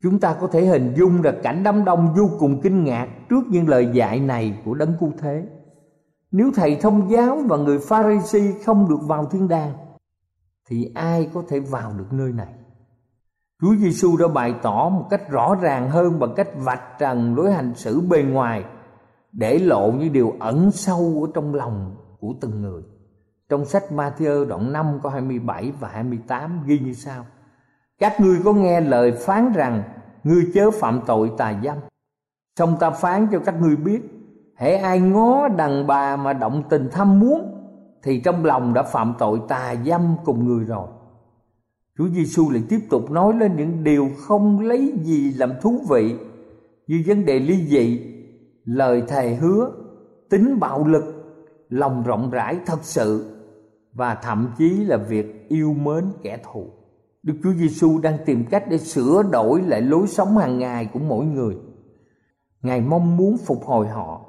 Chúng 0.04 0.20
ta 0.20 0.36
có 0.42 0.48
thể 0.48 0.66
hình 0.66 0.94
dung 0.98 1.22
được 1.22 1.36
cảnh 1.44 1.64
đám 1.64 1.86
đông 1.86 2.14
vô 2.18 2.30
cùng 2.40 2.62
kinh 2.62 2.84
ngạc 2.84 3.08
trước 3.30 3.42
những 3.50 3.70
lời 3.70 3.90
dạy 3.94 4.20
này 4.20 4.62
của 4.66 4.74
đấng 4.74 4.94
Cụ 5.00 5.12
thế. 5.18 5.44
Nếu 6.32 6.52
thầy 6.56 6.76
thông 6.76 7.12
giáo 7.12 7.38
và 7.48 7.58
người 7.58 7.80
Pharisee 7.80 8.54
không 8.66 8.90
được 8.90 9.00
vào 9.08 9.26
thiên 9.26 9.48
đàng, 9.48 9.74
thì 10.70 10.92
ai 10.96 11.30
có 11.34 11.44
thể 11.50 11.60
vào 11.60 11.94
được 11.98 12.14
nơi 12.14 12.32
này? 12.32 12.54
Chúa 13.62 13.76
Giêsu 13.76 14.18
đã 14.18 14.28
bày 14.28 14.56
tỏ 14.62 14.90
một 14.90 15.08
cách 15.10 15.30
rõ 15.30 15.56
ràng 15.62 15.90
hơn 15.90 16.20
bằng 16.20 16.34
cách 16.36 16.50
vạch 16.56 16.84
trần 17.00 17.36
lối 17.36 17.52
hành 17.52 17.76
xử 17.76 18.02
bề 18.02 18.24
ngoài 18.24 18.64
để 19.32 19.60
lộ 19.60 19.92
những 19.92 20.14
điều 20.14 20.34
ẩn 20.40 20.72
sâu 20.72 21.28
ở 21.28 21.32
trong 21.34 21.56
lòng 21.56 21.96
của 22.20 22.34
từng 22.42 22.62
người. 22.62 22.84
Trong 23.50 23.66
sách 23.66 23.84
Matthew 23.92 24.46
đoạn 24.46 24.74
5 24.74 25.00
câu 25.04 25.12
27 25.12 25.72
và 25.80 25.88
28 25.88 26.64
ghi 26.66 26.80
như 26.80 26.94
sau: 26.94 27.26
Các 28.00 28.22
ngươi 28.22 28.40
có 28.46 28.54
nghe 28.54 28.82
lời 28.82 29.12
phán 29.12 29.54
rằng 29.54 29.84
ngươi 30.24 30.44
chớ 30.54 30.72
phạm 30.72 31.02
tội 31.08 31.32
tà 31.38 31.62
dâm. 31.64 31.78
Xong 32.60 32.78
ta 32.80 32.90
phán 32.90 33.28
cho 33.32 33.40
các 33.40 33.62
ngươi 33.62 33.76
biết, 33.76 34.02
hễ 34.56 34.76
ai 34.76 35.00
ngó 35.00 35.48
đàn 35.48 35.88
bà 35.88 36.16
mà 36.16 36.34
động 36.34 36.64
tình 36.70 36.90
tham 36.92 37.20
muốn 37.20 37.56
thì 38.04 38.22
trong 38.26 38.46
lòng 38.46 38.74
đã 38.74 38.84
phạm 38.84 39.14
tội 39.20 39.40
tà 39.48 39.76
dâm 39.86 40.16
cùng 40.26 40.46
người 40.48 40.66
rồi. 40.66 40.88
Chúa 41.98 42.08
Giêsu 42.08 42.50
lại 42.50 42.64
tiếp 42.70 42.80
tục 42.90 43.12
nói 43.12 43.34
lên 43.34 43.56
những 43.56 43.84
điều 43.84 44.10
không 44.28 44.60
lấy 44.60 44.94
gì 45.04 45.34
làm 45.34 45.52
thú 45.62 45.82
vị 45.90 46.16
như 46.88 47.04
vấn 47.08 47.26
đề 47.26 47.40
ly 47.40 47.68
dị, 47.68 48.02
lời 48.66 49.04
thề 49.08 49.36
hứa, 49.36 49.72
tính 50.30 50.60
bạo 50.60 50.88
lực, 50.88 51.04
lòng 51.70 52.04
rộng 52.04 52.30
rãi 52.30 52.60
thật 52.66 52.80
sự 52.82 53.39
và 53.94 54.16
thậm 54.16 54.52
chí 54.58 54.70
là 54.70 54.98
việc 54.98 55.50
yêu 55.50 55.74
mến 55.74 56.06
kẻ 56.24 56.38
thù. 56.44 56.68
Đức 57.24 57.34
Chúa 57.44 57.54
Giêsu 57.54 58.00
đang 58.00 58.18
tìm 58.26 58.46
cách 58.46 58.64
để 58.70 58.78
sửa 58.78 59.24
đổi 59.32 59.62
lại 59.62 59.82
lối 59.82 60.08
sống 60.08 60.38
hàng 60.38 60.60
ngày 60.60 60.90
của 60.94 61.00
mỗi 61.00 61.26
người. 61.26 61.58
Ngài 62.62 62.82
mong 62.82 63.18
muốn 63.18 63.38
phục 63.38 63.66
hồi 63.66 63.88
họ 63.88 64.22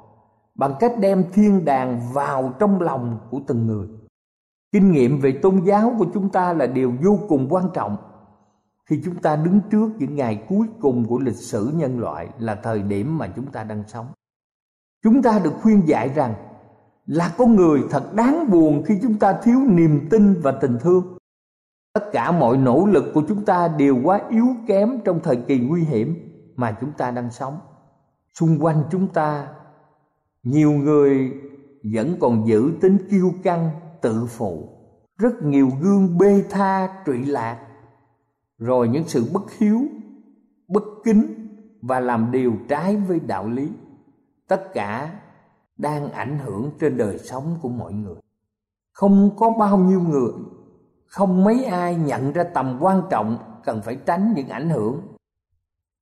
bằng 0.55 0.73
cách 0.79 0.93
đem 0.99 1.23
thiên 1.33 1.65
đàng 1.65 2.01
vào 2.13 2.53
trong 2.59 2.81
lòng 2.81 3.19
của 3.29 3.39
từng 3.47 3.67
người. 3.67 3.87
Kinh 4.71 4.91
nghiệm 4.91 5.19
về 5.19 5.39
tôn 5.41 5.61
giáo 5.65 5.95
của 5.99 6.05
chúng 6.13 6.29
ta 6.29 6.53
là 6.53 6.67
điều 6.67 6.93
vô 7.03 7.19
cùng 7.27 7.47
quan 7.49 7.65
trọng 7.73 7.97
khi 8.89 9.01
chúng 9.05 9.15
ta 9.15 9.35
đứng 9.35 9.59
trước 9.71 9.89
những 9.97 10.15
ngày 10.15 10.45
cuối 10.49 10.67
cùng 10.81 11.05
của 11.05 11.19
lịch 11.19 11.35
sử 11.35 11.71
nhân 11.75 11.99
loại 11.99 12.29
là 12.39 12.55
thời 12.55 12.81
điểm 12.81 13.17
mà 13.17 13.27
chúng 13.35 13.45
ta 13.45 13.63
đang 13.63 13.83
sống. 13.87 14.07
Chúng 15.03 15.21
ta 15.21 15.39
được 15.43 15.53
khuyên 15.61 15.87
dạy 15.87 16.09
rằng 16.09 16.33
là 17.05 17.33
con 17.37 17.55
người 17.55 17.81
thật 17.89 18.13
đáng 18.13 18.51
buồn 18.51 18.83
khi 18.85 18.99
chúng 19.01 19.19
ta 19.19 19.39
thiếu 19.43 19.59
niềm 19.67 20.07
tin 20.09 20.41
và 20.41 20.51
tình 20.51 20.77
thương. 20.81 21.17
Tất 21.93 22.11
cả 22.11 22.31
mọi 22.31 22.57
nỗ 22.57 22.85
lực 22.85 23.11
của 23.13 23.23
chúng 23.27 23.45
ta 23.45 23.67
đều 23.67 23.97
quá 24.03 24.21
yếu 24.29 24.47
kém 24.67 24.99
trong 25.05 25.19
thời 25.23 25.35
kỳ 25.35 25.59
nguy 25.59 25.83
hiểm 25.83 26.15
mà 26.55 26.77
chúng 26.81 26.91
ta 26.91 27.11
đang 27.11 27.31
sống. 27.31 27.59
Xung 28.33 28.57
quanh 28.59 28.83
chúng 28.91 29.07
ta, 29.07 29.47
nhiều 30.43 30.71
người 30.71 31.31
vẫn 31.93 32.15
còn 32.19 32.47
giữ 32.47 32.71
tính 32.81 32.97
kiêu 33.11 33.33
căng, 33.43 33.69
tự 34.01 34.25
phụ. 34.25 34.69
Rất 35.17 35.43
nhiều 35.43 35.69
gương 35.81 36.17
bê 36.17 36.43
tha, 36.49 37.03
trụy 37.05 37.25
lạc. 37.25 37.67
Rồi 38.57 38.87
những 38.87 39.03
sự 39.07 39.25
bất 39.33 39.51
hiếu, 39.57 39.81
bất 40.67 40.83
kính 41.03 41.47
và 41.81 41.99
làm 41.99 42.31
điều 42.31 42.53
trái 42.69 42.95
với 42.95 43.19
đạo 43.19 43.47
lý. 43.47 43.69
Tất 44.47 44.73
cả 44.73 45.20
đang 45.81 46.11
ảnh 46.11 46.39
hưởng 46.39 46.71
trên 46.79 46.97
đời 46.97 47.17
sống 47.17 47.57
của 47.61 47.69
mọi 47.69 47.93
người. 47.93 48.15
Không 48.91 49.35
có 49.37 49.49
bao 49.59 49.77
nhiêu 49.77 50.01
người, 50.01 50.31
không 51.07 51.43
mấy 51.43 51.65
ai 51.65 51.95
nhận 51.95 52.31
ra 52.31 52.43
tầm 52.53 52.77
quan 52.81 53.01
trọng 53.09 53.37
cần 53.63 53.81
phải 53.81 53.95
tránh 53.95 54.33
những 54.35 54.47
ảnh 54.47 54.69
hưởng. 54.69 55.01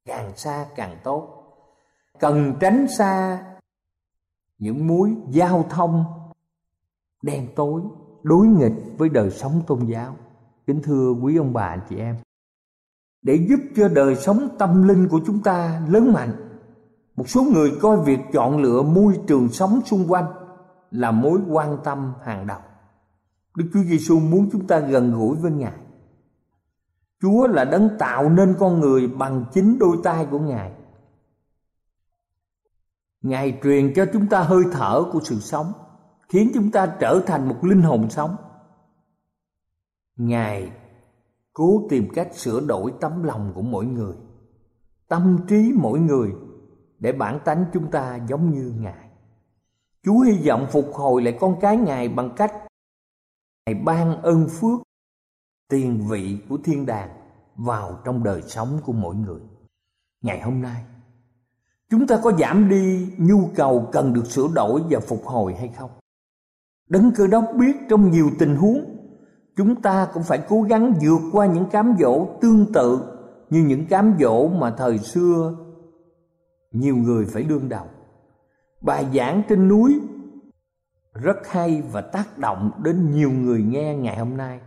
Càng 0.06 0.38
xa 0.38 0.66
càng 0.76 0.98
tốt. 1.04 1.44
Cần 2.20 2.54
tránh 2.60 2.88
xa 2.98 3.44
những 4.58 4.88
mối 4.88 5.16
giao 5.30 5.66
thông 5.70 6.04
đen 7.22 7.48
tối, 7.56 7.82
đối 8.24 8.48
nghịch 8.48 8.98
với 8.98 9.10
đời 9.10 9.32
sống 9.32 9.62
tôn 9.68 9.86
giáo. 9.86 10.16
Kính 10.68 10.82
thưa 10.84 11.12
quý 11.22 11.38
ông 11.38 11.54
bà 11.54 11.78
chị 11.90 11.98
em, 11.98 12.16
để 13.22 13.46
giúp 13.50 13.60
cho 13.76 13.88
đời 13.88 14.16
sống 14.16 14.50
tâm 14.60 14.88
linh 14.88 15.08
của 15.10 15.20
chúng 15.26 15.44
ta 15.44 15.82
lớn 15.90 16.14
mạnh 16.14 16.49
một 17.20 17.30
số 17.30 17.44
người 17.44 17.72
coi 17.82 17.98
việc 18.06 18.20
chọn 18.34 18.58
lựa 18.58 18.82
môi 18.82 19.20
trường 19.28 19.50
sống 19.50 19.82
xung 19.86 20.12
quanh 20.12 20.26
là 20.92 21.12
mối 21.12 21.40
quan 21.50 21.78
tâm 21.84 22.14
hàng 22.24 22.48
đầu. 22.48 22.60
Đức 23.56 23.66
chúa 23.74 23.84
giêsu 23.84 24.20
muốn 24.20 24.50
chúng 24.52 24.68
ta 24.68 24.80
gần 24.80 25.14
gũi 25.14 25.36
với 25.36 25.52
ngài. 25.52 25.80
Chúa 27.22 27.48
là 27.48 27.66
đấng 27.66 27.90
tạo 28.00 28.30
nên 28.30 28.56
con 28.60 28.80
người 28.80 29.08
bằng 29.08 29.46
chính 29.54 29.80
đôi 29.80 29.98
tay 30.04 30.28
của 30.32 30.40
ngài. 30.40 30.72
Ngài 33.22 33.60
truyền 33.64 33.94
cho 33.96 34.06
chúng 34.14 34.28
ta 34.28 34.42
hơi 34.42 34.64
thở 34.72 35.04
của 35.12 35.20
sự 35.24 35.40
sống, 35.40 35.74
khiến 36.30 36.52
chúng 36.54 36.72
ta 36.72 36.96
trở 37.00 37.22
thành 37.26 37.50
một 37.50 37.64
linh 37.64 37.82
hồn 37.82 38.10
sống. 38.10 38.36
Ngài 40.16 40.72
cố 41.54 41.88
tìm 41.90 42.08
cách 42.14 42.36
sửa 42.36 42.62
đổi 42.62 42.94
tấm 43.02 43.24
lòng 43.24 43.52
của 43.56 43.62
mỗi 43.62 43.86
người, 43.86 44.16
tâm 45.08 45.38
trí 45.48 45.72
mỗi 45.76 46.00
người 46.00 46.32
để 47.00 47.12
bản 47.12 47.40
tánh 47.46 47.66
chúng 47.74 47.92
ta 47.92 48.20
giống 48.28 48.52
như 48.52 48.74
Ngài. 48.80 49.10
Chúa 50.04 50.20
hy 50.20 50.48
vọng 50.48 50.68
phục 50.72 50.86
hồi 50.94 51.22
lại 51.22 51.38
con 51.40 51.60
cái 51.62 51.78
Ngài 51.78 52.10
bằng 52.10 52.30
cách 52.36 52.54
Ngài 53.66 53.76
ban 53.86 54.22
ơn 54.22 54.48
phước, 54.48 54.80
tiền 55.70 56.08
vị 56.10 56.38
của 56.50 56.58
thiên 56.64 56.86
đàng 56.86 57.10
vào 57.56 58.00
trong 58.06 58.24
đời 58.24 58.42
sống 58.42 58.80
của 58.86 58.94
mỗi 58.94 59.16
người. 59.16 59.42
Ngày 60.22 60.42
hôm 60.42 60.62
nay, 60.62 60.84
chúng 61.90 62.08
ta 62.08 62.20
có 62.24 62.32
giảm 62.40 62.70
đi 62.70 63.14
nhu 63.18 63.50
cầu 63.56 63.90
cần 63.92 64.14
được 64.14 64.26
sửa 64.26 64.48
đổi 64.54 64.84
và 64.90 65.00
phục 65.00 65.26
hồi 65.26 65.56
hay 65.56 65.68
không? 65.68 65.90
Đấng 66.90 67.12
cơ 67.16 67.28
đốc 67.28 67.46
biết 67.56 67.76
trong 67.90 68.12
nhiều 68.12 68.30
tình 68.40 68.56
huống, 68.56 68.96
chúng 69.56 69.82
ta 69.82 70.08
cũng 70.14 70.24
phải 70.24 70.40
cố 70.50 70.62
gắng 70.62 70.94
vượt 71.02 71.22
qua 71.32 71.46
những 71.46 71.66
cám 71.70 71.96
dỗ 72.00 72.28
tương 72.42 72.74
tự 72.74 73.00
như 73.50 73.64
những 73.64 73.86
cám 73.86 74.16
dỗ 74.20 74.48
mà 74.48 74.76
thời 74.78 74.98
xưa 74.98 75.56
nhiều 76.72 76.96
người 76.96 77.26
phải 77.26 77.44
đương 77.44 77.70
đầu. 77.70 77.86
Bài 78.82 79.08
giảng 79.14 79.42
trên 79.50 79.68
núi 79.68 80.02
rất 81.14 81.48
hay 81.48 81.82
và 81.82 82.02
tác 82.02 82.38
động 82.38 82.72
đến 82.84 83.12
nhiều 83.12 83.32
người 83.32 83.64
nghe 83.64 83.96
ngày 83.96 84.18
hôm 84.18 84.38
nay, 84.38 84.60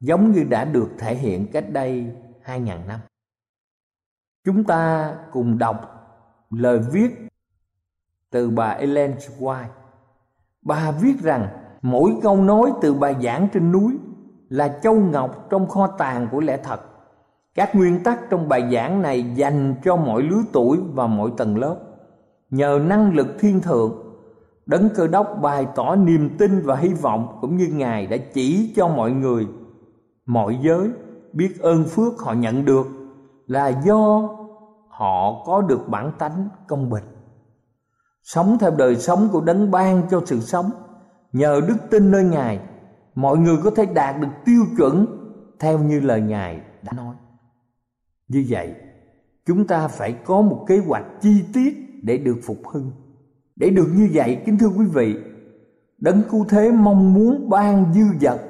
giống 0.00 0.32
như 0.32 0.44
đã 0.44 0.64
được 0.64 0.88
thể 0.98 1.14
hiện 1.14 1.46
cách 1.52 1.70
đây 1.72 2.06
hai 2.42 2.60
ngàn 2.60 2.88
năm. 2.88 3.00
Chúng 4.44 4.64
ta 4.64 5.14
cùng 5.32 5.58
đọc 5.58 5.76
lời 6.50 6.78
viết 6.92 7.10
từ 8.30 8.50
bà 8.50 8.70
Ellen 8.70 9.16
White. 9.38 9.68
Bà 10.62 10.90
viết 10.90 11.14
rằng, 11.22 11.48
mỗi 11.82 12.12
câu 12.22 12.36
nói 12.36 12.72
từ 12.82 12.94
bài 12.94 13.16
giảng 13.22 13.48
trên 13.52 13.72
núi 13.72 13.98
là 14.48 14.78
châu 14.82 14.94
ngọc 14.94 15.46
trong 15.50 15.68
kho 15.68 15.86
tàng 15.86 16.28
của 16.32 16.40
lẽ 16.40 16.56
thật 16.62 16.80
các 17.60 17.76
nguyên 17.76 18.02
tắc 18.02 18.30
trong 18.30 18.48
bài 18.48 18.70
giảng 18.72 19.02
này 19.02 19.34
dành 19.34 19.74
cho 19.84 19.96
mọi 19.96 20.22
lứa 20.22 20.42
tuổi 20.52 20.78
và 20.92 21.06
mọi 21.06 21.30
tầng 21.36 21.58
lớp. 21.58 21.76
Nhờ 22.50 22.80
năng 22.86 23.14
lực 23.14 23.26
thiên 23.38 23.60
thượng, 23.60 23.92
Đấng 24.66 24.88
Cơ 24.94 25.06
Đốc 25.06 25.38
bày 25.42 25.66
tỏ 25.74 25.96
niềm 25.96 26.36
tin 26.38 26.60
và 26.60 26.76
hy 26.76 26.88
vọng 26.88 27.38
cũng 27.40 27.56
như 27.56 27.68
Ngài 27.72 28.06
đã 28.06 28.16
chỉ 28.32 28.72
cho 28.76 28.88
mọi 28.88 29.10
người, 29.10 29.46
mọi 30.26 30.58
giới 30.62 30.90
biết 31.32 31.60
ơn 31.60 31.84
phước 31.84 32.20
họ 32.20 32.32
nhận 32.32 32.64
được 32.64 32.86
là 33.46 33.68
do 33.68 34.28
họ 34.88 35.44
có 35.46 35.62
được 35.62 35.88
bản 35.88 36.12
tánh 36.18 36.48
công 36.68 36.90
bình. 36.90 37.04
Sống 38.22 38.56
theo 38.60 38.70
đời 38.70 38.96
sống 38.96 39.28
của 39.32 39.40
Đấng 39.40 39.70
ban 39.70 40.02
cho 40.10 40.22
sự 40.26 40.40
sống 40.40 40.70
nhờ 41.32 41.60
đức 41.68 41.76
tin 41.90 42.10
nơi 42.10 42.24
ngài 42.24 42.60
mọi 43.14 43.38
người 43.38 43.56
có 43.64 43.70
thể 43.70 43.86
đạt 43.86 44.20
được 44.20 44.28
tiêu 44.44 44.62
chuẩn 44.76 45.06
theo 45.58 45.78
như 45.78 46.00
lời 46.00 46.20
ngài 46.20 46.60
đã 46.82 46.92
nói 46.92 47.14
như 48.30 48.46
vậy 48.48 48.74
chúng 49.46 49.66
ta 49.66 49.88
phải 49.88 50.12
có 50.12 50.42
một 50.42 50.64
kế 50.68 50.78
hoạch 50.78 51.04
chi 51.20 51.44
tiết 51.52 52.02
để 52.02 52.18
được 52.18 52.38
phục 52.42 52.68
hưng. 52.68 52.92
Để 53.56 53.70
được 53.70 53.88
như 53.96 54.08
vậy 54.12 54.42
kính 54.46 54.58
thưa 54.58 54.68
quý 54.68 54.86
vị 54.86 55.16
đấng 55.98 56.22
cứu 56.30 56.46
thế 56.48 56.70
mong 56.72 57.14
muốn 57.14 57.50
ban 57.50 57.94
dư 57.94 58.02
dật 58.20 58.40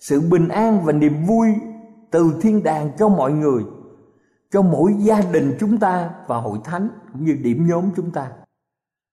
sự 0.00 0.20
bình 0.20 0.48
an 0.48 0.84
và 0.84 0.92
niềm 0.92 1.26
vui 1.26 1.48
từ 2.10 2.38
thiên 2.40 2.62
đàng 2.62 2.90
cho 2.98 3.08
mọi 3.08 3.32
người 3.32 3.62
cho 4.50 4.62
mỗi 4.62 4.94
gia 4.98 5.20
đình 5.32 5.56
chúng 5.60 5.78
ta 5.78 6.10
và 6.26 6.36
hội 6.36 6.58
thánh 6.64 6.88
cũng 7.12 7.24
như 7.24 7.38
điểm 7.42 7.66
nhóm 7.66 7.90
chúng 7.96 8.10
ta. 8.10 8.32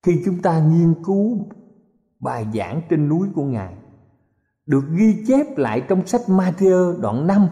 Khi 0.03 0.21
chúng 0.25 0.41
ta 0.41 0.59
nghiên 0.59 1.03
cứu 1.03 1.47
bài 2.19 2.47
giảng 2.53 2.81
trên 2.89 3.09
núi 3.09 3.27
của 3.35 3.43
ngài 3.43 3.73
được 4.65 4.83
ghi 4.97 5.23
chép 5.27 5.57
lại 5.57 5.81
trong 5.87 6.07
sách 6.07 6.21
Matthew 6.27 7.01
đoạn 7.01 7.27
5, 7.27 7.47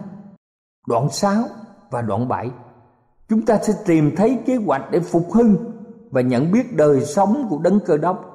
đoạn 0.86 1.08
6 1.10 1.44
và 1.94 2.02
đoạn 2.02 2.28
7. 2.28 2.50
Chúng 3.28 3.46
ta 3.46 3.58
sẽ 3.62 3.72
tìm 3.86 4.16
thấy 4.16 4.38
kế 4.46 4.56
hoạch 4.56 4.90
để 4.90 5.00
phục 5.00 5.32
hưng 5.32 5.56
và 6.10 6.20
nhận 6.20 6.52
biết 6.52 6.76
đời 6.76 7.04
sống 7.04 7.46
của 7.50 7.58
đấng 7.58 7.80
cơ 7.80 7.96
đốc 7.96 8.30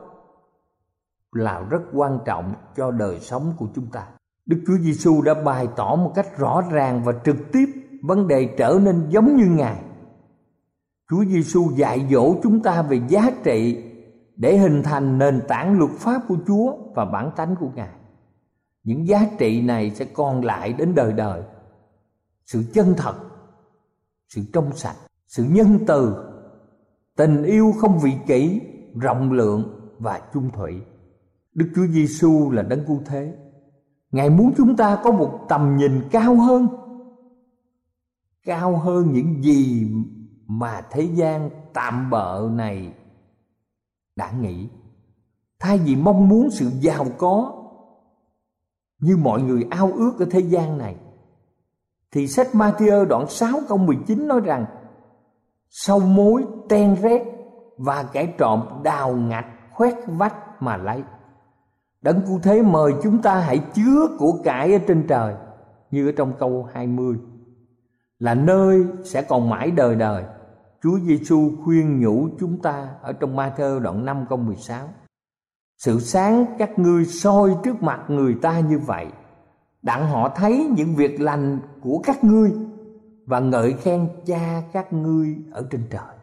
là 1.31 1.65
rất 1.69 1.81
quan 1.93 2.19
trọng 2.25 2.53
cho 2.75 2.91
đời 2.91 3.19
sống 3.19 3.53
của 3.57 3.67
chúng 3.75 3.87
ta. 3.91 4.07
Đức 4.45 4.63
Chúa 4.67 4.77
Giêsu 4.77 5.21
đã 5.21 5.33
bày 5.33 5.67
tỏ 5.75 5.95
một 5.95 6.11
cách 6.15 6.37
rõ 6.37 6.61
ràng 6.71 7.01
và 7.03 7.13
trực 7.25 7.35
tiếp 7.51 7.65
vấn 8.03 8.27
đề 8.27 8.55
trở 8.57 8.79
nên 8.81 9.09
giống 9.09 9.35
như 9.35 9.45
Ngài. 9.45 9.81
Chúa 11.09 11.25
Giêsu 11.25 11.71
dạy 11.75 12.07
dỗ 12.11 12.35
chúng 12.43 12.63
ta 12.63 12.81
về 12.81 13.01
giá 13.07 13.31
trị 13.43 13.83
để 14.35 14.57
hình 14.57 14.83
thành 14.83 15.17
nền 15.17 15.41
tảng 15.47 15.79
luật 15.79 15.91
pháp 15.91 16.21
của 16.27 16.37
Chúa 16.47 16.77
và 16.95 17.05
bản 17.05 17.31
tánh 17.35 17.55
của 17.59 17.69
Ngài. 17.75 17.93
Những 18.83 19.07
giá 19.07 19.19
trị 19.39 19.61
này 19.61 19.89
sẽ 19.89 20.05
còn 20.05 20.45
lại 20.45 20.73
đến 20.73 20.95
đời 20.95 21.13
đời. 21.13 21.41
Sự 22.45 22.63
chân 22.73 22.93
thật, 22.97 23.15
sự 24.29 24.41
trong 24.53 24.75
sạch, 24.75 24.95
sự 25.27 25.43
nhân 25.43 25.79
từ, 25.87 26.15
tình 27.15 27.43
yêu 27.43 27.73
không 27.81 27.99
vị 27.99 28.11
kỷ, 28.27 28.61
rộng 29.01 29.31
lượng 29.31 29.91
và 29.99 30.21
chung 30.33 30.49
thủy. 30.51 30.81
Đức 31.53 31.71
Chúa 31.75 31.87
Giêsu 31.87 32.51
là 32.51 32.61
đấng 32.61 32.85
cứu 32.87 33.01
thế. 33.05 33.35
Ngài 34.11 34.29
muốn 34.29 34.53
chúng 34.57 34.75
ta 34.75 34.99
có 35.03 35.11
một 35.11 35.45
tầm 35.49 35.77
nhìn 35.77 36.09
cao 36.11 36.35
hơn 36.35 36.67
cao 38.49 38.77
hơn 38.77 39.13
những 39.13 39.43
gì 39.43 39.91
mà 40.47 40.81
thế 40.91 41.03
gian 41.03 41.49
tạm 41.73 42.09
bợ 42.09 42.49
này 42.51 42.93
đã 44.15 44.31
nghĩ 44.31 44.69
thay 45.59 45.77
vì 45.77 45.95
mong 45.95 46.29
muốn 46.29 46.49
sự 46.51 46.69
giàu 46.81 47.05
có 47.17 47.55
như 48.99 49.17
mọi 49.17 49.41
người 49.41 49.67
ao 49.69 49.91
ước 49.91 50.19
ở 50.19 50.25
thế 50.31 50.39
gian 50.39 50.77
này 50.77 50.95
thì 52.11 52.27
sách 52.27 52.47
Matthew 52.53 53.05
đoạn 53.05 53.27
6 53.27 53.59
câu 53.67 53.77
19 53.77 54.27
nói 54.27 54.39
rằng 54.39 54.65
sau 55.69 55.99
mối 55.99 56.43
ten 56.69 56.95
rét 57.01 57.23
và 57.77 58.03
kẻ 58.03 58.25
trộm 58.37 58.61
đào 58.83 59.13
ngạch 59.13 59.47
khoét 59.71 59.93
vách 60.07 60.61
mà 60.61 60.77
lấy 60.77 61.03
Đấng 62.01 62.21
cứu 62.27 62.39
thế 62.43 62.61
mời 62.61 62.93
chúng 63.03 63.21
ta 63.21 63.39
hãy 63.39 63.59
chứa 63.73 64.07
của 64.19 64.41
cải 64.43 64.73
ở 64.73 64.79
trên 64.87 65.07
trời 65.07 65.35
như 65.91 66.09
ở 66.09 66.11
trong 66.11 66.33
câu 66.39 66.69
20 66.73 67.17
là 68.19 68.33
nơi 68.33 68.85
sẽ 69.03 69.21
còn 69.21 69.49
mãi 69.49 69.71
đời 69.71 69.95
đời. 69.95 70.23
Chúa 70.83 70.99
Giêsu 70.99 71.51
khuyên 71.63 71.99
nhủ 71.99 72.29
chúng 72.39 72.61
ta 72.61 72.89
ở 73.01 73.13
trong 73.13 73.35
Ma-thơ 73.35 73.79
đoạn 73.83 74.05
5 74.05 74.25
câu 74.29 74.37
16. 74.37 74.87
Sự 75.77 75.99
sáng 75.99 76.45
các 76.59 76.79
ngươi 76.79 77.05
soi 77.05 77.55
trước 77.63 77.83
mặt 77.83 77.99
người 78.07 78.35
ta 78.41 78.59
như 78.59 78.79
vậy, 78.79 79.07
đặng 79.81 80.09
họ 80.09 80.29
thấy 80.35 80.69
những 80.75 80.95
việc 80.95 81.21
lành 81.21 81.59
của 81.81 82.01
các 82.03 82.23
ngươi 82.23 82.51
và 83.25 83.39
ngợi 83.39 83.73
khen 83.73 84.09
cha 84.25 84.63
các 84.73 84.93
ngươi 84.93 85.37
ở 85.51 85.67
trên 85.71 85.81
trời. 85.89 86.15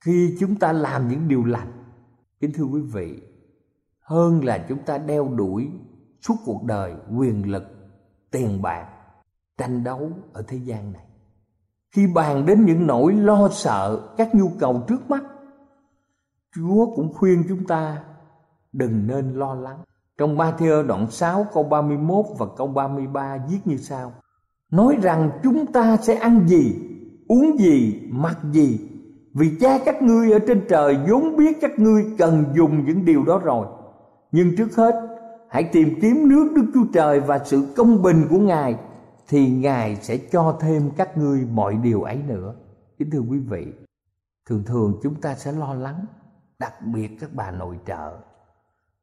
Khi 0.00 0.36
chúng 0.40 0.56
ta 0.56 0.72
làm 0.72 1.08
những 1.08 1.28
điều 1.28 1.44
lành, 1.44 1.72
kính 2.40 2.52
thưa 2.54 2.64
quý 2.64 2.80
vị, 2.80 3.22
hơn 4.00 4.44
là 4.44 4.64
chúng 4.68 4.78
ta 4.78 4.98
đeo 4.98 5.28
đuổi 5.28 5.70
suốt 6.20 6.34
cuộc 6.44 6.64
đời 6.64 6.94
quyền 7.16 7.50
lực, 7.50 7.64
tiền 8.30 8.62
bạc, 8.62 8.88
tranh 9.58 9.84
đấu 9.84 10.10
ở 10.32 10.42
thế 10.48 10.56
gian 10.56 10.92
này 10.92 11.04
khi 11.94 12.06
bàn 12.06 12.46
đến 12.46 12.66
những 12.66 12.86
nỗi 12.86 13.12
lo 13.12 13.48
sợ 13.48 14.14
các 14.16 14.34
nhu 14.34 14.50
cầu 14.58 14.82
trước 14.88 15.10
mắt 15.10 15.24
chúa 16.54 16.94
cũng 16.96 17.12
khuyên 17.14 17.44
chúng 17.48 17.66
ta 17.66 18.04
đừng 18.72 19.06
nên 19.06 19.34
lo 19.34 19.54
lắng 19.54 19.78
trong 20.18 20.36
Ba 20.36 20.50
Matthew 20.50 20.86
đoạn 20.86 21.10
6 21.10 21.46
câu 21.54 21.62
31 21.62 22.26
và 22.38 22.46
câu 22.56 22.66
33 22.66 23.38
viết 23.50 23.58
như 23.64 23.76
sau. 23.76 24.12
Nói 24.70 24.96
rằng 25.02 25.30
chúng 25.42 25.72
ta 25.72 25.96
sẽ 25.96 26.14
ăn 26.14 26.48
gì, 26.48 26.76
uống 27.28 27.58
gì, 27.58 28.02
mặc 28.10 28.38
gì? 28.52 28.80
Vì 29.34 29.50
cha 29.60 29.78
các 29.84 30.02
ngươi 30.02 30.32
ở 30.32 30.38
trên 30.38 30.66
trời 30.68 30.98
vốn 31.08 31.36
biết 31.36 31.58
các 31.60 31.78
ngươi 31.78 32.04
cần 32.18 32.44
dùng 32.56 32.84
những 32.84 33.04
điều 33.04 33.24
đó 33.24 33.38
rồi. 33.44 33.66
Nhưng 34.32 34.56
trước 34.56 34.76
hết 34.76 34.94
hãy 35.50 35.64
tìm 35.72 35.98
kiếm 36.02 36.28
nước 36.28 36.52
Đức 36.56 36.64
Chúa 36.74 36.84
Trời 36.94 37.20
và 37.20 37.38
sự 37.44 37.66
công 37.76 38.02
bình 38.02 38.26
của 38.30 38.38
Ngài 38.38 38.76
thì 39.28 39.48
ngài 39.48 39.96
sẽ 39.96 40.16
cho 40.16 40.56
thêm 40.60 40.90
các 40.96 41.18
ngươi 41.18 41.46
mọi 41.52 41.76
điều 41.82 42.02
ấy 42.02 42.18
nữa. 42.26 42.54
Kính 42.98 43.10
thưa 43.10 43.20
quý 43.30 43.38
vị 43.38 43.66
thường 44.48 44.62
thường 44.66 45.00
chúng 45.02 45.14
ta 45.14 45.34
sẽ 45.34 45.52
lo 45.52 45.74
lắng 45.74 46.06
đặc 46.58 46.72
biệt 46.94 47.10
các 47.20 47.30
bà 47.34 47.50
nội 47.50 47.78
trợ 47.86 48.18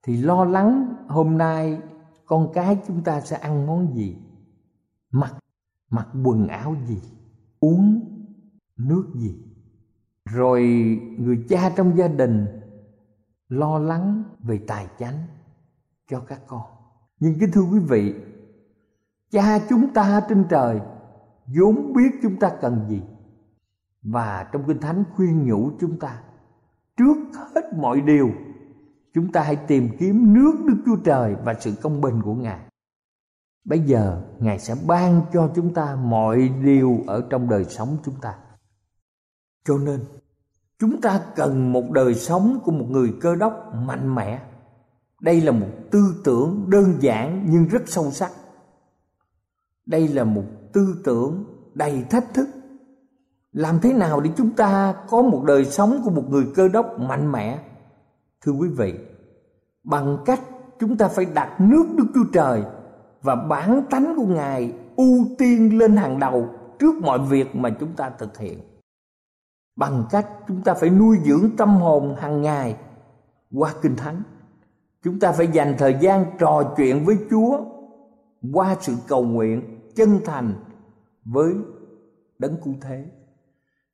thì 0.03 0.17
lo 0.17 0.45
lắng 0.45 0.95
hôm 1.07 1.37
nay 1.37 1.81
con 2.25 2.51
cái 2.53 2.77
chúng 2.87 3.03
ta 3.03 3.21
sẽ 3.21 3.37
ăn 3.37 3.67
món 3.67 3.95
gì? 3.95 4.17
Mặc 5.11 5.35
mặc 5.89 6.07
quần 6.23 6.47
áo 6.47 6.75
gì? 6.87 7.01
Uống 7.59 7.99
nước 8.77 9.11
gì? 9.15 9.35
Rồi 10.25 10.61
người 11.17 11.45
cha 11.49 11.71
trong 11.75 11.97
gia 11.97 12.07
đình 12.07 12.45
lo 13.49 13.79
lắng 13.79 14.23
về 14.39 14.59
tài 14.67 14.87
chánh 14.99 15.17
cho 16.09 16.19
các 16.19 16.41
con. 16.47 16.61
Nhưng 17.19 17.39
kính 17.39 17.51
thưa 17.51 17.61
quý 17.61 17.79
vị, 17.79 18.15
cha 19.31 19.59
chúng 19.69 19.93
ta 19.93 20.21
trên 20.29 20.45
trời 20.49 20.79
vốn 21.45 21.93
biết 21.93 22.11
chúng 22.21 22.39
ta 22.39 22.51
cần 22.61 22.85
gì. 22.89 23.01
Và 24.01 24.49
trong 24.51 24.63
kinh 24.67 24.79
thánh 24.79 25.03
khuyên 25.15 25.47
nhủ 25.47 25.71
chúng 25.79 25.99
ta, 25.99 26.23
trước 26.97 27.17
hết 27.55 27.73
mọi 27.77 28.01
điều 28.01 28.29
chúng 29.13 29.31
ta 29.31 29.41
hãy 29.41 29.55
tìm 29.55 29.89
kiếm 29.99 30.33
nước 30.33 30.53
đức 30.67 30.75
chúa 30.85 30.95
trời 30.95 31.35
và 31.43 31.53
sự 31.59 31.73
công 31.81 32.01
bình 32.01 32.21
của 32.21 32.33
ngài. 32.33 32.59
Bây 33.65 33.79
giờ, 33.79 34.21
ngài 34.39 34.59
sẽ 34.59 34.75
ban 34.87 35.21
cho 35.33 35.51
chúng 35.55 35.73
ta 35.73 35.95
mọi 35.95 36.49
điều 36.63 36.99
ở 37.07 37.23
trong 37.29 37.49
đời 37.49 37.65
sống 37.65 37.97
chúng 38.05 38.15
ta. 38.21 38.35
Cho 39.65 39.77
nên, 39.77 39.99
chúng 40.79 41.01
ta 41.01 41.21
cần 41.35 41.73
một 41.73 41.91
đời 41.91 42.15
sống 42.15 42.59
của 42.63 42.71
một 42.71 42.85
người 42.89 43.13
cơ 43.21 43.35
đốc 43.35 43.73
mạnh 43.75 44.15
mẽ. 44.15 44.41
Đây 45.21 45.41
là 45.41 45.51
một 45.51 45.67
tư 45.91 46.21
tưởng 46.23 46.65
đơn 46.69 46.97
giản 46.99 47.45
nhưng 47.49 47.67
rất 47.67 47.81
sâu 47.85 48.11
sắc. 48.11 48.31
Đây 49.85 50.07
là 50.07 50.23
một 50.23 50.43
tư 50.73 51.01
tưởng 51.03 51.45
đầy 51.73 52.03
thách 52.09 52.33
thức. 52.33 52.47
Làm 53.51 53.79
thế 53.79 53.93
nào 53.93 54.21
để 54.21 54.31
chúng 54.37 54.55
ta 54.55 54.95
có 55.09 55.21
một 55.21 55.43
đời 55.47 55.65
sống 55.65 56.01
của 56.03 56.11
một 56.11 56.23
người 56.29 56.45
cơ 56.55 56.67
đốc 56.67 56.99
mạnh 56.99 57.31
mẽ? 57.31 57.70
Thưa 58.41 58.51
quý 58.51 58.67
vị, 58.77 58.93
bằng 59.83 60.17
cách 60.25 60.41
chúng 60.79 60.97
ta 60.97 61.07
phải 61.07 61.25
đặt 61.25 61.61
nước 61.61 61.85
đức 61.97 62.05
chúa 62.13 62.25
trời 62.33 62.63
và 63.21 63.35
bản 63.35 63.83
tánh 63.89 64.13
của 64.17 64.25
ngài 64.25 64.73
ưu 64.95 65.25
tiên 65.37 65.77
lên 65.77 65.95
hàng 65.95 66.19
đầu 66.19 66.49
trước 66.79 66.95
mọi 67.01 67.19
việc 67.19 67.55
mà 67.55 67.69
chúng 67.79 67.93
ta 67.95 68.09
thực 68.09 68.37
hiện. 68.37 68.59
Bằng 69.75 70.03
cách 70.09 70.27
chúng 70.47 70.61
ta 70.61 70.73
phải 70.73 70.89
nuôi 70.89 71.17
dưỡng 71.25 71.49
tâm 71.57 71.69
hồn 71.69 72.15
hàng 72.19 72.41
ngày 72.41 72.77
qua 73.51 73.73
kinh 73.81 73.95
thánh. 73.95 74.21
Chúng 75.03 75.19
ta 75.19 75.31
phải 75.31 75.47
dành 75.47 75.75
thời 75.77 75.97
gian 76.01 76.25
trò 76.39 76.73
chuyện 76.77 77.05
với 77.05 77.17
chúa 77.29 77.59
qua 78.53 78.75
sự 78.81 78.95
cầu 79.07 79.23
nguyện 79.23 79.79
chân 79.95 80.19
thành 80.25 80.53
với 81.25 81.53
đấng 82.39 82.55
cứu 82.63 82.73
thế. 82.81 83.05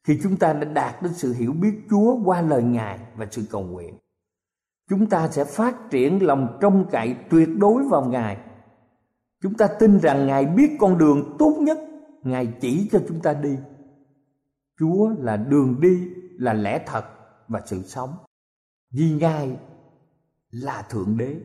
Thì 0.07 0.19
chúng 0.23 0.37
ta 0.37 0.53
đã 0.53 0.63
đạt 0.63 1.01
đến 1.01 1.13
sự 1.13 1.33
hiểu 1.33 1.53
biết 1.53 1.73
Chúa 1.89 2.17
qua 2.25 2.41
lời 2.41 2.63
Ngài 2.63 2.99
và 3.15 3.27
sự 3.31 3.43
cầu 3.51 3.61
nguyện 3.61 3.97
chúng 4.89 5.09
ta 5.09 5.27
sẽ 5.27 5.45
phát 5.45 5.89
triển 5.89 6.25
lòng 6.25 6.57
trông 6.61 6.85
cậy 6.91 7.15
tuyệt 7.29 7.49
đối 7.57 7.83
vào 7.83 8.05
Ngài. 8.05 8.37
Chúng 9.41 9.53
ta 9.53 9.67
tin 9.67 9.99
rằng 9.99 10.27
Ngài 10.27 10.45
biết 10.45 10.77
con 10.79 10.97
đường 10.97 11.35
tốt 11.39 11.57
nhất 11.59 11.77
Ngài 12.23 12.53
chỉ 12.61 12.89
cho 12.91 12.99
chúng 13.07 13.19
ta 13.19 13.33
đi. 13.33 13.57
Chúa 14.79 15.09
là 15.19 15.37
đường 15.37 15.81
đi 15.81 16.11
là 16.37 16.53
lẽ 16.53 16.83
thật 16.85 17.05
và 17.47 17.61
sự 17.65 17.81
sống. 17.81 18.09
Vì 18.91 19.11
Ngài 19.11 19.57
là 20.51 20.81
thượng 20.89 21.17
đế. 21.17 21.35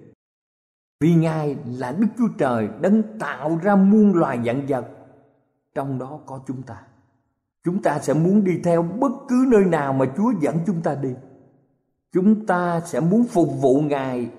Vì 1.00 1.14
Ngài 1.14 1.56
là 1.66 1.92
Đức 1.92 2.06
Chúa 2.18 2.28
Trời 2.38 2.68
đấng 2.80 3.18
tạo 3.18 3.58
ra 3.62 3.76
muôn 3.76 4.14
loài 4.14 4.38
dạng 4.46 4.66
vật, 4.66 4.86
trong 5.74 5.98
đó 5.98 6.20
có 6.26 6.40
chúng 6.46 6.62
ta. 6.62 6.82
Chúng 7.64 7.82
ta 7.82 7.98
sẽ 7.98 8.14
muốn 8.14 8.44
đi 8.44 8.60
theo 8.64 8.82
bất 8.82 9.12
cứ 9.28 9.46
nơi 9.48 9.64
nào 9.64 9.92
mà 9.92 10.04
Chúa 10.16 10.32
dẫn 10.40 10.58
chúng 10.66 10.82
ta 10.82 10.94
đi. 10.94 11.14
Chúng 12.14 12.46
ta 12.46 12.80
sẽ 12.80 13.00
muốn 13.00 13.24
phục 13.24 13.48
vụ 13.60 13.80
Ngài. 13.80 14.30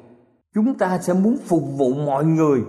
Chúng 0.55 0.77
ta 0.77 0.97
sẽ 0.97 1.13
muốn 1.13 1.37
phục 1.45 1.63
vụ 1.77 1.93
mọi 1.93 2.25
người 2.25 2.61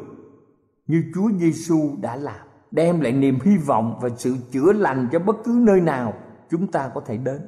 như 0.87 1.05
Chúa 1.15 1.31
Giêsu 1.39 1.91
đã 2.01 2.17
làm, 2.17 2.47
đem 2.71 3.01
lại 3.01 3.13
niềm 3.13 3.39
hy 3.45 3.57
vọng 3.57 3.99
và 4.03 4.09
sự 4.17 4.37
chữa 4.51 4.73
lành 4.73 5.09
cho 5.13 5.19
bất 5.19 5.37
cứ 5.45 5.61
nơi 5.67 5.81
nào 5.81 6.15
chúng 6.51 6.67
ta 6.67 6.91
có 6.95 7.01
thể 7.01 7.17
đến. 7.17 7.41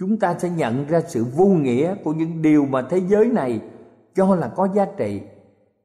Chúng 0.00 0.18
ta 0.18 0.34
sẽ 0.38 0.50
nhận 0.50 0.86
ra 0.86 1.00
sự 1.00 1.24
vô 1.36 1.46
nghĩa 1.46 1.94
của 2.04 2.12
những 2.12 2.42
điều 2.42 2.66
mà 2.66 2.82
thế 2.82 3.00
giới 3.08 3.26
này 3.26 3.60
cho 4.14 4.34
là 4.34 4.48
có 4.48 4.68
giá 4.74 4.86
trị. 4.96 5.20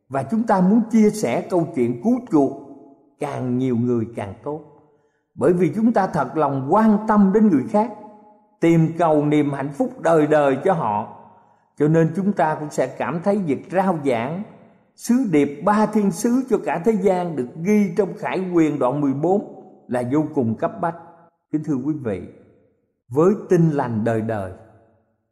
Và 0.10 0.24
chúng 0.24 0.44
ta 0.44 0.62
muốn 0.62 0.82
chia 0.92 1.10
sẻ 1.10 1.48
câu 1.50 1.68
chuyện 1.76 2.02
cứu 2.04 2.20
chuộc 2.32 2.52
càng 3.20 3.58
nhiều 3.58 3.76
người 3.76 4.06
càng 4.16 4.34
tốt. 4.44 4.62
Bởi 5.36 5.54
vì 5.54 5.72
chúng 5.76 5.94
ta 5.94 6.08
thật 6.08 6.38
lòng 6.38 6.68
quan 6.70 6.98
tâm 7.08 7.32
đến 7.34 7.48
người 7.48 7.63
khác 7.70 7.92
tìm 8.60 8.91
cầu 8.98 9.26
niềm 9.26 9.54
hạnh 9.54 9.72
phúc 9.74 10.02
đời 10.02 10.28
đời 10.28 10.58
cho 10.63 10.74
họ 10.74 11.17
cho 11.80 11.88
nên 11.88 12.13
chúng 12.15 12.34
ta 12.34 12.56
cũng 12.60 12.70
sẽ 12.70 12.96
cảm 12.98 13.22
thấy 13.24 13.38
việc 13.38 13.72
rao 13.72 14.00
giảng, 14.06 14.43
sứ 14.96 15.15
điệp 15.32 15.62
ba 15.65 15.86
thiên 15.86 16.12
sứ 16.12 16.43
cho 16.50 16.58
cả 16.65 16.82
thế 16.86 16.91
gian 16.91 17.36
được 17.36 17.48
ghi 17.62 17.93
trong 17.98 18.10
khải 18.17 18.50
quyền 18.54 18.80
đoạn 18.80 19.02
14 19.02 19.63
là 19.88 20.04
vô 20.12 20.24
cùng 20.36 20.56
cấp 20.56 20.72
bách 20.82 20.96
kính 21.52 21.63
thưa 21.63 21.76
quý 21.86 21.93
vị, 22.04 22.22
với 23.10 23.34
tin 23.50 23.72
lành 23.72 24.04
đời 24.04 24.22
đời, 24.22 24.52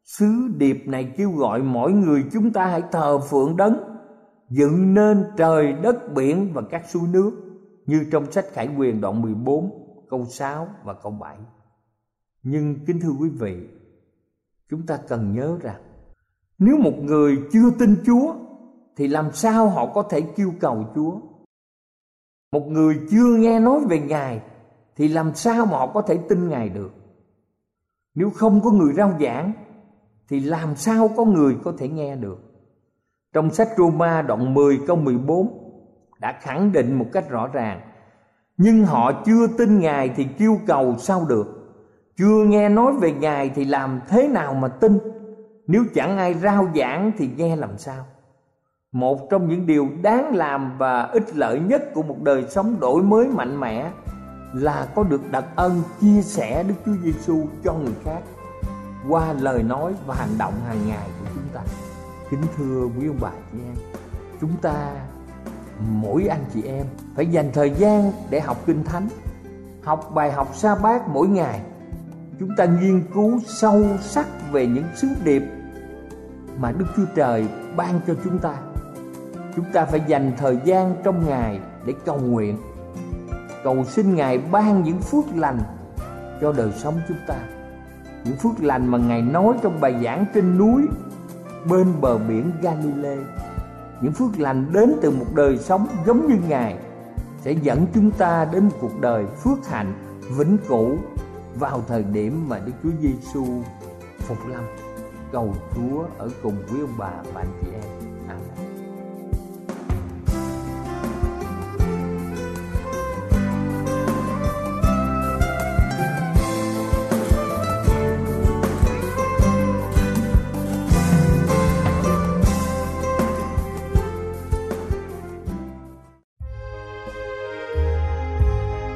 sứ 0.03 0.47
điệp 0.57 0.83
này 0.85 1.13
kêu 1.17 1.31
gọi 1.31 1.61
mỗi 1.61 1.91
người 1.91 2.23
chúng 2.33 2.53
ta 2.53 2.65
hãy 2.65 2.83
thờ 2.91 3.19
phượng 3.19 3.57
đấng, 3.57 3.77
dựng 4.49 4.93
nên 4.93 5.23
trời 5.37 5.73
đất 5.73 6.13
biển 6.13 6.51
và 6.53 6.61
các 6.71 6.89
suối 6.89 7.07
nước 7.07 7.31
như 7.85 8.05
trong 8.11 8.31
sách 8.31 8.45
Khải 8.53 8.69
Quyền 8.77 9.01
đoạn 9.01 9.21
14 9.21 9.69
câu 10.09 10.25
6 10.25 10.67
và 10.83 10.93
câu 10.93 11.11
7. 11.11 11.37
Nhưng 12.47 12.85
kính 12.85 12.99
thưa 12.99 13.13
quý 13.19 13.29
vị, 13.29 13.67
chúng 14.69 14.85
ta 14.85 14.97
cần 15.07 15.33
nhớ 15.33 15.57
rằng 15.61 15.81
nếu 16.57 16.77
một 16.77 16.93
người 17.01 17.37
chưa 17.51 17.71
tin 17.79 17.95
Chúa 18.05 18.35
thì 18.95 19.07
làm 19.07 19.31
sao 19.31 19.69
họ 19.69 19.85
có 19.93 20.03
thể 20.03 20.21
kêu 20.21 20.53
cầu 20.59 20.85
Chúa? 20.95 21.19
Một 22.51 22.67
người 22.67 22.99
chưa 23.11 23.35
nghe 23.37 23.59
nói 23.59 23.79
về 23.89 23.99
Ngài 23.99 24.41
thì 24.95 25.07
làm 25.07 25.35
sao 25.35 25.65
mà 25.65 25.77
họ 25.77 25.87
có 25.87 26.01
thể 26.01 26.17
tin 26.29 26.49
Ngài 26.49 26.69
được? 26.69 26.91
Nếu 28.15 28.29
không 28.29 28.61
có 28.61 28.71
người 28.71 28.93
rao 28.93 29.17
giảng 29.21 29.53
thì 30.29 30.39
làm 30.39 30.75
sao 30.75 31.09
có 31.17 31.25
người 31.25 31.57
có 31.63 31.73
thể 31.77 31.89
nghe 31.89 32.15
được? 32.15 32.39
Trong 33.33 33.53
sách 33.53 33.69
Roma 33.77 34.21
đoạn 34.21 34.53
10 34.53 34.79
câu 34.87 34.95
14 34.95 35.47
đã 36.19 36.39
khẳng 36.41 36.71
định 36.71 36.93
một 36.93 37.05
cách 37.13 37.29
rõ 37.29 37.47
ràng 37.47 37.81
nhưng 38.57 38.85
họ 38.85 39.23
chưa 39.25 39.47
tin 39.57 39.79
Ngài 39.79 40.09
thì 40.09 40.27
kêu 40.37 40.59
cầu 40.67 40.95
sao 40.97 41.25
được 41.29 41.54
chưa 42.17 42.45
nghe 42.45 42.69
nói 42.69 42.93
về 42.93 43.11
Ngài 43.11 43.49
thì 43.49 43.65
làm 43.65 43.99
thế 44.07 44.27
nào 44.27 44.53
mà 44.53 44.67
tin? 44.67 44.97
Nếu 45.67 45.83
chẳng 45.95 46.17
ai 46.17 46.33
rao 46.33 46.67
giảng 46.75 47.11
thì 47.17 47.29
nghe 47.37 47.55
làm 47.55 47.77
sao? 47.77 48.05
Một 48.91 49.29
trong 49.29 49.49
những 49.49 49.67
điều 49.67 49.89
đáng 50.01 50.35
làm 50.35 50.77
và 50.77 51.03
ích 51.03 51.35
lợi 51.35 51.59
nhất 51.59 51.83
của 51.93 52.03
một 52.03 52.21
đời 52.21 52.45
sống 52.49 52.79
đổi 52.79 53.03
mới 53.03 53.27
mạnh 53.27 53.59
mẽ 53.59 53.91
Là 54.53 54.87
có 54.95 55.03
được 55.03 55.31
đặc 55.31 55.45
ân 55.55 55.81
chia 56.01 56.21
sẻ 56.21 56.63
Đức 56.63 56.73
Chúa 56.85 56.95
Giêsu 57.03 57.47
cho 57.63 57.73
người 57.73 57.93
khác 58.03 58.19
Qua 59.09 59.33
lời 59.33 59.63
nói 59.63 59.93
và 60.05 60.15
hành 60.15 60.37
động 60.37 60.53
hàng 60.67 60.87
ngày 60.87 61.07
của 61.19 61.25
chúng 61.33 61.47
ta. 61.53 61.61
Kính 62.29 62.41
thưa 62.57 62.87
quý 62.99 63.07
ông 63.07 63.17
bà 63.21 63.31
chị 63.51 63.57
em, 63.65 63.75
Chúng 64.41 64.57
ta, 64.61 64.91
mỗi 65.79 66.27
anh 66.27 66.45
chị 66.53 66.63
em, 66.63 66.85
phải 67.15 67.25
dành 67.25 67.51
thời 67.53 67.69
gian 67.69 68.11
để 68.29 68.39
học 68.39 68.57
kinh 68.65 68.83
thánh, 68.83 69.07
học 69.83 70.11
bài 70.13 70.31
học 70.31 70.49
sa 70.53 70.75
bát 70.75 71.07
mỗi 71.07 71.27
ngày 71.27 71.61
chúng 72.39 72.49
ta 72.57 72.65
nghiên 72.65 73.03
cứu 73.13 73.39
sâu 73.45 73.85
sắc 74.01 74.27
về 74.51 74.67
những 74.67 74.85
sứ 74.95 75.07
điệp 75.23 75.43
mà 76.57 76.71
đức 76.71 76.85
chúa 76.97 77.05
trời 77.15 77.47
ban 77.75 77.99
cho 78.07 78.13
chúng 78.23 78.39
ta. 78.39 78.55
Chúng 79.55 79.65
ta 79.73 79.85
phải 79.85 80.01
dành 80.07 80.31
thời 80.37 80.57
gian 80.65 80.95
trong 81.03 81.27
ngày 81.27 81.59
để 81.85 81.93
cầu 82.05 82.19
nguyện, 82.19 82.57
cầu 83.63 83.83
xin 83.83 84.15
ngài 84.15 84.37
ban 84.37 84.83
những 84.83 85.01
phước 85.01 85.25
lành 85.35 85.59
cho 86.41 86.51
đời 86.51 86.71
sống 86.71 86.93
chúng 87.07 87.17
ta. 87.27 87.35
Những 88.23 88.35
phước 88.35 88.63
lành 88.63 88.87
mà 88.87 88.97
ngài 88.97 89.21
nói 89.21 89.53
trong 89.61 89.81
bài 89.81 89.95
giảng 90.03 90.25
trên 90.33 90.57
núi, 90.57 90.81
bên 91.69 91.87
bờ 92.01 92.17
biển 92.17 92.51
Galilee. 92.61 93.23
Những 94.01 94.11
phước 94.11 94.39
lành 94.39 94.65
đến 94.73 94.93
từ 95.01 95.11
một 95.11 95.25
đời 95.35 95.57
sống 95.57 95.87
giống 96.05 96.27
như 96.27 96.35
ngài 96.47 96.77
sẽ 97.41 97.51
dẫn 97.51 97.85
chúng 97.93 98.11
ta 98.11 98.47
đến 98.51 98.63
một 98.63 98.77
cuộc 98.81 99.01
đời 99.01 99.25
phước 99.25 99.67
hạnh, 99.67 99.93
vĩnh 100.37 100.57
cửu 100.67 100.97
vào 101.59 101.83
thời 101.87 102.03
điểm 102.03 102.49
mà 102.49 102.59
Đức 102.59 102.73
Chúa 102.83 102.89
Giêsu 103.01 103.45
phục 104.19 104.37
lâm. 104.47 104.63
Cầu 105.31 105.55
Chúa 105.75 106.05
ở 106.17 106.29
cùng 106.43 106.57
với 106.67 106.81
ông 106.81 106.95
bà 106.97 107.11
và 107.33 107.41
anh 107.41 107.51
chị 107.61 107.67
em. 107.73 107.94